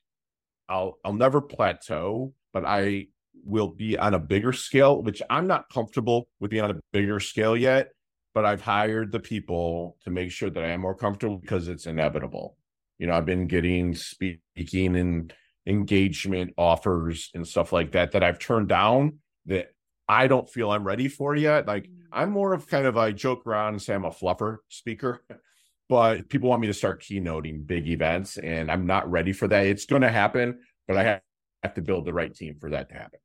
I'll 0.67 0.97
I'll 1.05 1.13
never 1.13 1.41
plateau, 1.41 2.33
but 2.53 2.65
I 2.65 3.07
will 3.43 3.69
be 3.69 3.97
on 3.97 4.13
a 4.13 4.19
bigger 4.19 4.53
scale, 4.53 5.01
which 5.01 5.21
I'm 5.29 5.47
not 5.47 5.69
comfortable 5.71 6.27
with 6.39 6.51
being 6.51 6.63
on 6.63 6.71
a 6.71 6.79
bigger 6.91 7.19
scale 7.19 7.55
yet. 7.55 7.89
But 8.33 8.45
I've 8.45 8.61
hired 8.61 9.11
the 9.11 9.19
people 9.19 9.97
to 10.03 10.09
make 10.09 10.31
sure 10.31 10.49
that 10.49 10.63
I 10.63 10.69
am 10.69 10.81
more 10.81 10.95
comfortable 10.95 11.37
because 11.37 11.67
it's 11.67 11.85
inevitable. 11.85 12.57
You 12.97 13.07
know, 13.07 13.13
I've 13.13 13.25
been 13.25 13.47
getting 13.47 13.93
speaking 13.93 14.95
and 14.95 15.33
engagement 15.67 16.53
offers 16.57 17.29
and 17.33 17.45
stuff 17.45 17.73
like 17.73 17.91
that 17.91 18.13
that 18.13 18.23
I've 18.23 18.39
turned 18.39 18.69
down 18.69 19.19
that 19.47 19.73
I 20.11 20.27
don't 20.27 20.49
feel 20.49 20.69
I'm 20.69 20.83
ready 20.83 21.07
for 21.07 21.37
yet. 21.37 21.65
Like 21.65 21.85
mm. 21.85 21.95
I'm 22.11 22.31
more 22.31 22.51
of 22.53 22.67
kind 22.67 22.85
of 22.85 22.97
I 22.97 23.13
joke 23.13 23.47
around 23.47 23.75
and 23.75 23.81
say 23.81 23.93
I'm 23.93 24.03
a 24.03 24.09
fluffer 24.09 24.57
speaker, 24.67 25.23
but 25.89 26.27
people 26.27 26.49
want 26.49 26.61
me 26.61 26.67
to 26.67 26.73
start 26.73 27.01
keynoting 27.01 27.65
big 27.65 27.87
events 27.87 28.37
and 28.37 28.69
I'm 28.69 28.85
not 28.85 29.09
ready 29.09 29.31
for 29.31 29.47
that. 29.47 29.65
It's 29.67 29.85
going 29.85 30.01
to 30.01 30.11
happen, 30.11 30.59
but 30.85 30.97
I 30.97 31.03
have, 31.03 31.21
have 31.63 31.73
to 31.75 31.81
build 31.81 32.03
the 32.03 32.11
right 32.11 32.35
team 32.35 32.57
for 32.59 32.71
that 32.71 32.89
to 32.89 32.95
happen. 32.95 33.19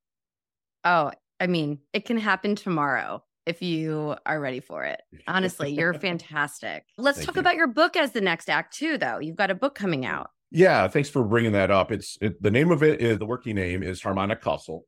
Oh, 0.84 1.10
I 1.40 1.48
mean, 1.48 1.80
it 1.92 2.04
can 2.04 2.18
happen 2.18 2.54
tomorrow 2.54 3.24
if 3.46 3.62
you 3.62 4.14
are 4.24 4.38
ready 4.38 4.60
for 4.60 4.84
it. 4.84 5.02
Honestly, 5.26 5.72
you're 5.72 5.94
fantastic. 6.08 6.84
Let's 6.96 7.18
Thank 7.18 7.26
talk 7.26 7.34
you. 7.34 7.40
about 7.40 7.56
your 7.56 7.66
book 7.66 7.96
as 7.96 8.12
the 8.12 8.20
next 8.20 8.48
act 8.48 8.76
too 8.76 8.96
though. 8.96 9.18
You've 9.18 9.34
got 9.34 9.50
a 9.50 9.56
book 9.56 9.74
coming 9.74 10.06
out. 10.06 10.30
Yeah, 10.52 10.86
thanks 10.86 11.10
for 11.10 11.24
bringing 11.24 11.52
that 11.52 11.72
up. 11.72 11.90
It's 11.90 12.16
it, 12.20 12.40
the 12.40 12.52
name 12.52 12.70
of 12.70 12.84
it 12.84 13.00
is 13.00 13.18
the 13.18 13.26
working 13.26 13.56
name 13.56 13.82
is 13.82 14.00
harmonic 14.00 14.42
hustle. 14.44 14.84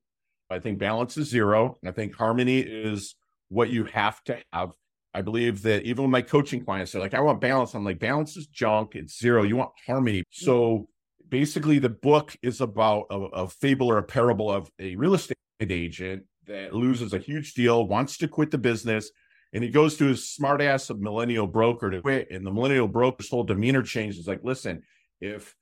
I 0.51 0.59
think 0.59 0.79
balance 0.79 1.17
is 1.17 1.29
zero, 1.29 1.77
and 1.83 1.89
I 1.89 1.93
think 1.93 2.15
harmony 2.15 2.61
is 2.61 3.17
what 3.49 3.71
you 3.71 3.85
have 3.85 4.23
to 4.25 4.39
have. 4.53 4.71
I 5.15 5.23
believe 5.23 5.63
that 5.63 5.83
even 5.83 6.05
with 6.05 6.11
my 6.11 6.23
coaching 6.23 6.65
clients, 6.65 6.93
they're 6.93 7.01
like, 7.01 7.15
"I 7.15 7.21
want 7.21 7.41
balance." 7.41 7.75
I'm 7.75 7.85
like, 7.85 7.99
"Balance 7.99 8.37
is 8.37 8.47
junk. 8.47 8.95
It's 8.95 9.19
zero. 9.19 9.43
You 9.43 9.57
want 9.57 9.73
harmony." 9.87 10.21
Mm. 10.21 10.25
So 10.31 10.89
basically, 11.29 11.79
the 11.79 11.89
book 11.89 12.37
is 12.43 12.61
about 12.61 13.07
a, 13.11 13.17
a 13.17 13.49
fable 13.49 13.91
or 13.91 13.99
a 13.99 14.03
parable 14.03 14.51
of 14.51 14.71
a 14.79 14.97
real 14.97 15.15
estate 15.15 15.37
agent 15.61 16.25
that 16.47 16.75
loses 16.75 17.13
a 17.13 17.19
huge 17.19 17.55
deal, 17.55 17.87
wants 17.87 18.17
to 18.19 18.29
quit 18.29 18.51
the 18.51 18.59
business, 18.59 19.11
and 19.53 19.65
he 19.65 19.71
goes 19.71 19.97
to 19.97 20.07
his 20.07 20.37
smartass 20.39 20.91
of 20.91 21.01
millennial 21.01 21.47
broker 21.47 21.91
to 21.91 22.01
quit. 22.01 22.31
And 22.31 22.47
the 22.47 22.53
millennial 22.53 22.89
broker's 22.89 23.29
whole 23.29 23.45
demeanor 23.45 23.83
changes. 23.83 24.27
Like, 24.27 24.41
listen, 24.43 24.83
if 25.21 25.55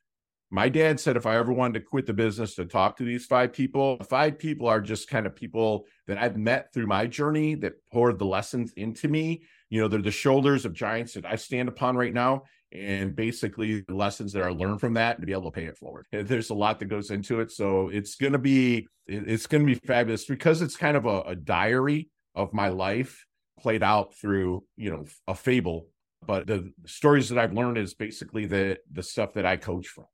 my 0.51 0.69
dad 0.69 1.01
said 1.01 1.17
if 1.17 1.27
I 1.27 1.37
ever 1.37 1.53
wanted 1.53 1.81
to 1.81 1.87
quit 1.87 2.07
the 2.07 2.13
business 2.13 2.55
to 2.55 2.65
talk 2.65 2.97
to 2.97 3.05
these 3.05 3.27
five 3.27 3.53
people, 3.53 3.99
five 4.09 4.39
people 4.39 4.69
are 4.69 4.81
just 4.81 5.09
kind 5.09 5.27
of 5.27 5.35
people 5.35 5.87
that 6.07 6.19
I've 6.19 6.37
met 6.37 6.73
through 6.73 6.87
my 6.87 7.07
journey 7.07 7.55
that 7.57 7.75
poured 7.93 8.19
the 8.19 8.27
lessons 8.27 8.73
into 8.77 9.09
me. 9.09 9.43
You 9.71 9.81
know, 9.81 9.89
they're 9.89 10.01
the 10.01 10.11
shoulders 10.11 10.65
of 10.65 10.73
giants 10.73 11.15
that 11.15 11.27
I 11.27 11.37
stand 11.37 11.69
upon 11.69 11.97
right 11.97 12.15
now. 12.15 12.45
And 12.73 13.15
basically, 13.15 13.81
the 13.81 13.95
lessons 13.95 14.33
that 14.33 14.43
I 14.43 14.51
learned 14.51 14.81
from 14.81 14.95
that 14.95 15.21
to 15.21 15.27
be 15.27 15.33
able 15.33 15.51
to 15.51 15.55
pay 15.55 15.65
it 15.65 15.79
forward. 15.79 16.07
There's 16.13 16.51
a 16.51 16.55
lot 16.55 16.79
that 16.81 16.87
goes 16.87 17.11
into 17.11 17.41
it. 17.41 17.51
So 17.51 17.89
it's 17.89 18.17
going 18.17 18.33
to 18.33 18.39
be, 18.39 18.87
it's 19.07 19.47
going 19.47 19.67
to 19.67 19.73
be 19.73 19.81
fabulous 19.87 20.27
because 20.27 20.63
it's 20.63 20.77
kind 20.77 20.97
of 20.97 21.07
a, 21.07 21.23
a 21.23 21.37
diary 21.37 22.11
of 22.35 22.53
my 22.53 22.69
life 22.69 23.25
played 23.59 23.83
out 23.83 24.15
through, 24.15 24.65
you 24.77 24.91
know, 24.91 25.07
a 25.27 25.35
fable 25.35 25.89
but 26.27 26.47
the 26.47 26.73
stories 26.87 27.29
that 27.29 27.39
I've 27.39 27.53
learned 27.53 27.79
is 27.79 27.95
basically 27.95 28.47
the 28.47 28.79
the 28.91 29.03
stuff 29.03 29.35
that 29.35 29.47
I 29.47 29.57
coach 29.57 29.87
from. 29.87 30.07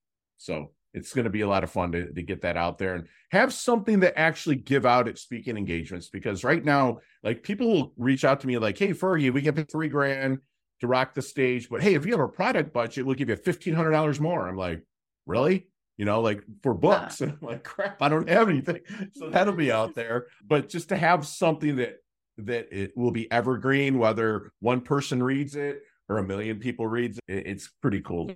So 0.43 0.73
it's 0.93 1.15
going 1.15 1.25
to 1.25 1.31
be 1.31 1.41
a 1.41 1.49
lot 1.49 1.65
of 1.65 1.71
fun 1.71 1.93
to, 1.93 2.13
to 2.13 2.23
get 2.23 2.43
that 2.43 2.57
out 2.57 2.79
there 2.79 2.95
and 2.95 3.07
have 3.31 3.53
something 3.53 4.01
to 4.01 4.19
actually 4.19 4.57
give 4.57 4.85
out 4.85 5.09
at 5.09 5.19
speaking 5.19 5.57
engagements. 5.57 6.09
Because 6.09 6.45
right 6.45 6.65
now, 6.65 6.99
like 7.23 7.43
people 7.43 7.69
will 7.69 7.93
reach 7.97 8.25
out 8.25 8.41
to 8.41 8.47
me 8.47 8.59
like, 8.59 8.77
"Hey, 8.77 8.89
Fergie, 8.89 9.33
we 9.33 9.41
get 9.41 9.71
three 9.71 9.89
grand 9.89 10.39
to 10.81 10.87
rock 10.87 11.15
the 11.15 11.23
stage, 11.23 11.69
but 11.71 11.83
hey, 11.83 11.95
if 11.95 12.05
you 12.05 12.13
have 12.13 12.21
a 12.21 12.29
product 12.29 12.73
budget, 12.73 13.07
we'll 13.07 13.15
give 13.15 13.29
you 13.29 13.37
fifteen 13.37 13.75
hundred 13.75 13.93
dollars 13.93 14.21
more." 14.21 14.49
I'm 14.49 14.57
like, 14.57 14.83
really? 15.27 15.69
You 15.97 16.05
know, 16.05 16.21
like 16.21 16.43
for 16.63 16.75
books, 16.75 17.21
yeah. 17.21 17.27
and 17.29 17.39
I'm 17.41 17.49
like, 17.49 17.65
crap, 17.65 18.03
I 18.03 18.09
don't 18.09 18.29
have 18.29 18.49
anything. 18.49 18.81
So 19.15 19.31
that'll 19.31 19.55
be 19.55 19.71
out 19.71 19.95
there. 19.95 20.27
But 20.45 20.69
just 20.69 20.89
to 20.89 20.97
have 20.97 21.27
something 21.27 21.77
that 21.77 21.99
that 22.39 22.69
it 22.73 22.97
will 22.97 23.13
be 23.13 23.31
evergreen, 23.31 23.99
whether 23.99 24.53
one 24.59 24.81
person 24.81 25.23
reads 25.23 25.55
it 25.55 25.83
or 26.09 26.19
a 26.19 26.27
million 26.27 26.59
people 26.59 26.87
reads 26.87 27.19
it, 27.29 27.47
it's 27.47 27.71
pretty 27.81 28.01
cool 28.01 28.33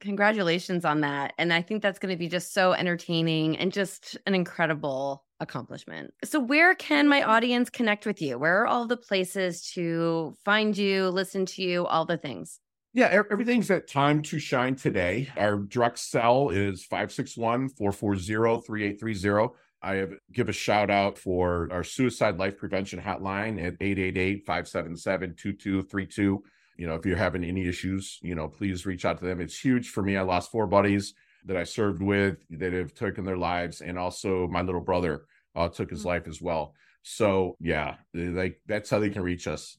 congratulations 0.00 0.84
on 0.84 1.00
that 1.00 1.32
and 1.38 1.52
i 1.52 1.62
think 1.62 1.82
that's 1.82 1.98
going 1.98 2.12
to 2.12 2.18
be 2.18 2.28
just 2.28 2.52
so 2.52 2.72
entertaining 2.72 3.56
and 3.56 3.72
just 3.72 4.16
an 4.26 4.34
incredible 4.34 5.24
accomplishment 5.40 6.12
so 6.24 6.40
where 6.40 6.74
can 6.74 7.08
my 7.08 7.22
audience 7.22 7.70
connect 7.70 8.06
with 8.06 8.20
you 8.20 8.38
where 8.38 8.62
are 8.62 8.66
all 8.66 8.86
the 8.86 8.96
places 8.96 9.62
to 9.62 10.34
find 10.44 10.76
you 10.76 11.08
listen 11.08 11.46
to 11.46 11.62
you 11.62 11.86
all 11.86 12.04
the 12.04 12.18
things 12.18 12.60
yeah, 12.94 13.22
everything's 13.30 13.70
at 13.70 13.86
Time 13.86 14.22
to 14.22 14.38
Shine 14.38 14.74
today. 14.74 15.28
Our 15.36 15.58
direct 15.58 15.98
cell 15.98 16.48
is 16.48 16.84
561 16.84 17.68
440 17.68 18.62
3830. 18.66 19.54
I 19.82 19.94
have, 19.94 20.12
give 20.32 20.48
a 20.48 20.52
shout 20.52 20.90
out 20.90 21.18
for 21.18 21.68
our 21.70 21.84
suicide 21.84 22.38
life 22.38 22.56
prevention 22.56 23.00
hotline 23.00 23.62
at 23.64 23.74
888 23.80 24.44
577 24.44 25.36
2232 25.36 26.42
you 26.78 26.86
know, 26.86 26.94
if 26.94 27.04
you're 27.04 27.16
having 27.16 27.44
any 27.44 27.66
issues, 27.66 28.18
you 28.22 28.34
know, 28.34 28.48
please 28.48 28.86
reach 28.86 29.04
out 29.04 29.18
to 29.18 29.24
them. 29.26 29.40
It's 29.40 29.58
huge 29.58 29.90
for 29.90 30.02
me. 30.02 30.16
I 30.16 30.22
lost 30.22 30.50
four 30.50 30.66
buddies 30.66 31.12
that 31.44 31.56
I 31.56 31.64
served 31.64 32.02
with 32.02 32.38
that 32.50 32.72
have 32.72 32.94
taken 32.94 33.24
their 33.24 33.36
lives, 33.36 33.80
and 33.80 33.98
also 33.98 34.46
my 34.48 34.62
little 34.62 34.80
brother 34.80 35.26
uh, 35.56 35.68
took 35.68 35.90
his 35.90 36.00
mm-hmm. 36.00 36.08
life 36.08 36.28
as 36.28 36.40
well. 36.40 36.74
So 37.02 37.56
yeah, 37.60 37.96
like 38.14 38.60
that's 38.66 38.88
how 38.90 39.00
they 39.00 39.10
can 39.10 39.22
reach 39.22 39.46
us. 39.46 39.76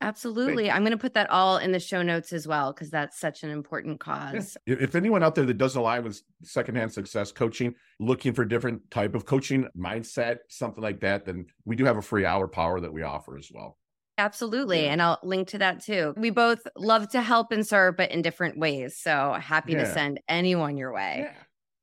Absolutely. 0.00 0.70
I'm 0.70 0.82
going 0.82 0.90
to 0.90 0.98
put 0.98 1.14
that 1.14 1.30
all 1.30 1.58
in 1.58 1.70
the 1.70 1.78
show 1.78 2.02
notes 2.02 2.32
as 2.32 2.48
well 2.48 2.72
because 2.72 2.90
that's 2.90 3.18
such 3.18 3.44
an 3.44 3.50
important 3.50 4.00
cause. 4.00 4.56
Yeah. 4.66 4.76
If 4.80 4.96
anyone 4.96 5.22
out 5.22 5.36
there 5.36 5.44
that 5.44 5.58
doesn't 5.58 5.80
align 5.80 6.02
with 6.02 6.20
Second 6.42 6.78
Act 6.78 6.92
Success 6.92 7.30
coaching, 7.30 7.74
looking 8.00 8.32
for 8.32 8.44
different 8.44 8.90
type 8.90 9.14
of 9.14 9.24
coaching 9.24 9.68
mindset, 9.78 10.38
something 10.48 10.82
like 10.82 11.00
that, 11.00 11.24
then 11.24 11.46
we 11.64 11.76
do 11.76 11.84
have 11.84 11.96
a 11.96 12.02
free 12.02 12.24
hour 12.24 12.48
power 12.48 12.80
that 12.80 12.92
we 12.92 13.02
offer 13.02 13.38
as 13.38 13.50
well. 13.54 13.78
Absolutely. 14.18 14.84
Yeah. 14.84 14.92
And 14.92 15.00
I'll 15.00 15.18
link 15.22 15.48
to 15.48 15.58
that 15.58 15.82
too. 15.82 16.12
We 16.16 16.30
both 16.30 16.66
love 16.76 17.08
to 17.10 17.22
help 17.22 17.52
and 17.52 17.66
serve, 17.66 17.96
but 17.96 18.10
in 18.10 18.20
different 18.20 18.58
ways. 18.58 18.98
So 18.98 19.34
happy 19.40 19.72
yeah. 19.72 19.84
to 19.84 19.92
send 19.92 20.20
anyone 20.28 20.76
your 20.76 20.92
way. 20.92 21.20
Yeah. 21.24 21.32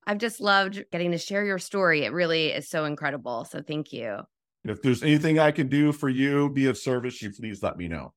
I've 0.06 0.20
just 0.20 0.40
loved 0.40 0.84
getting 0.92 1.12
to 1.12 1.18
share 1.18 1.46
your 1.46 1.58
story. 1.58 2.04
It 2.04 2.12
really 2.12 2.50
is 2.50 2.70
so 2.70 2.86
incredible. 2.86 3.46
So 3.46 3.62
thank 3.62 3.92
you. 3.92 4.20
If 4.66 4.82
there's 4.82 5.02
anything 5.02 5.40
I 5.40 5.52
can 5.52 5.68
do 5.68 5.92
for 5.92 6.10
you, 6.10 6.50
be 6.50 6.68
of 6.68 6.78
service, 6.78 7.22
you 7.22 7.32
please 7.32 7.64
let 7.64 7.78
me 7.78 7.88
know. 7.88 8.14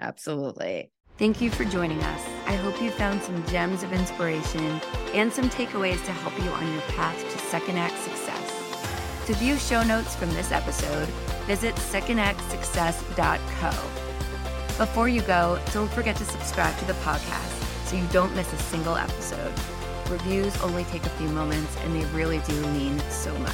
Absolutely. 0.00 0.90
Thank 1.18 1.40
you 1.40 1.50
for 1.50 1.64
joining 1.64 2.02
us. 2.02 2.26
I 2.46 2.56
hope 2.56 2.80
you 2.82 2.90
found 2.90 3.22
some 3.22 3.46
gems 3.46 3.82
of 3.82 3.92
inspiration 3.92 4.80
and 5.14 5.32
some 5.32 5.48
takeaways 5.50 6.04
to 6.06 6.12
help 6.12 6.36
you 6.42 6.50
on 6.50 6.72
your 6.72 6.82
path 6.82 7.18
to 7.22 7.38
second 7.38 7.78
act 7.78 7.96
success. 7.98 8.31
To 9.26 9.34
view 9.34 9.56
show 9.56 9.84
notes 9.84 10.16
from 10.16 10.30
this 10.30 10.50
episode, 10.50 11.06
visit 11.46 11.76
secondactsuccess.co. 11.76 13.70
Before 14.78 15.08
you 15.08 15.22
go, 15.22 15.60
don't 15.72 15.90
forget 15.92 16.16
to 16.16 16.24
subscribe 16.24 16.76
to 16.78 16.84
the 16.86 16.94
podcast 16.94 17.86
so 17.86 17.94
you 17.94 18.04
don't 18.08 18.34
miss 18.34 18.52
a 18.52 18.58
single 18.58 18.96
episode. 18.96 19.52
Reviews 20.10 20.60
only 20.62 20.82
take 20.84 21.04
a 21.04 21.10
few 21.10 21.28
moments 21.28 21.76
and 21.84 21.94
they 21.94 22.04
really 22.06 22.40
do 22.40 22.60
mean 22.72 22.98
so 23.10 23.32
much. 23.38 23.52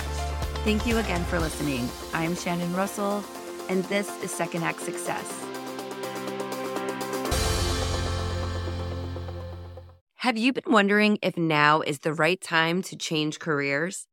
Thank 0.65 0.87
you 0.87 0.97
again 0.97 1.23
for 1.25 1.39
listening. 1.39 1.87
I'm 2.15 2.35
Shannon 2.35 2.75
Russell, 2.75 3.23
and 3.69 3.85
this 3.85 4.09
is 4.23 4.31
Second 4.31 4.65
Act 4.65 4.81
Success. 4.81 5.45
Have 10.15 10.39
you 10.39 10.55
been 10.55 10.65
wondering 10.73 11.19
if 11.21 11.37
now 11.37 11.83
is 11.83 11.99
the 11.99 12.15
right 12.15 12.41
time 12.41 12.81
to 12.85 12.97
change 12.97 13.39
careers? 13.39 14.07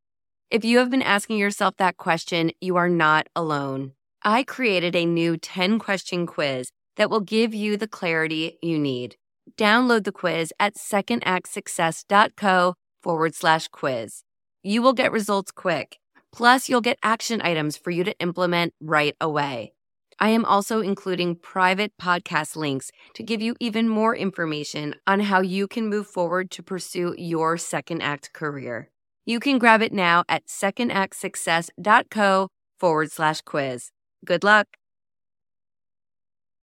If 0.51 0.63
you 0.63 0.77
have 0.77 0.91
been 0.91 1.01
asking 1.01 1.39
yourself 1.39 1.75
that 1.77 1.97
question, 1.97 2.51
you 2.61 2.75
are 2.75 2.87
not 2.87 3.25
alone. 3.35 3.93
I 4.23 4.43
created 4.43 4.95
a 4.95 5.03
new 5.03 5.37
10 5.37 5.79
question 5.79 6.27
quiz 6.27 6.69
that 6.97 7.09
will 7.09 7.19
give 7.19 7.55
you 7.55 7.77
the 7.77 7.87
clarity 7.87 8.59
you 8.61 8.77
need. 8.77 9.15
Download 9.57 10.03
the 10.03 10.11
quiz 10.11 10.53
at 10.59 10.75
secondactsuccess.co 10.75 12.75
forward 13.01 13.33
slash 13.33 13.67
quiz. 13.69 14.21
You 14.61 14.83
will 14.83 14.93
get 14.93 15.11
results 15.11 15.51
quick. 15.51 15.97
Plus, 16.31 16.69
you'll 16.69 16.79
get 16.79 16.99
action 17.01 17.41
items 17.41 17.75
for 17.75 17.89
you 17.89 18.03
to 18.03 18.15
implement 18.19 18.75
right 18.79 19.15
away. 19.19 19.73
I 20.19 20.29
am 20.29 20.45
also 20.45 20.79
including 20.79 21.37
private 21.37 21.93
podcast 21.99 22.55
links 22.55 22.91
to 23.15 23.23
give 23.23 23.41
you 23.41 23.55
even 23.59 23.89
more 23.89 24.15
information 24.15 24.93
on 25.07 25.21
how 25.21 25.41
you 25.41 25.67
can 25.67 25.89
move 25.89 26.05
forward 26.05 26.51
to 26.51 26.61
pursue 26.61 27.15
your 27.17 27.57
second 27.57 28.01
act 28.01 28.31
career. 28.31 28.91
You 29.25 29.39
can 29.39 29.57
grab 29.57 29.81
it 29.81 29.91
now 29.91 30.23
at 30.29 30.45
secondactsuccess.co 30.45 32.49
forward 32.79 33.11
slash 33.11 33.41
quiz. 33.41 33.89
Good 34.23 34.43
luck. 34.43 34.67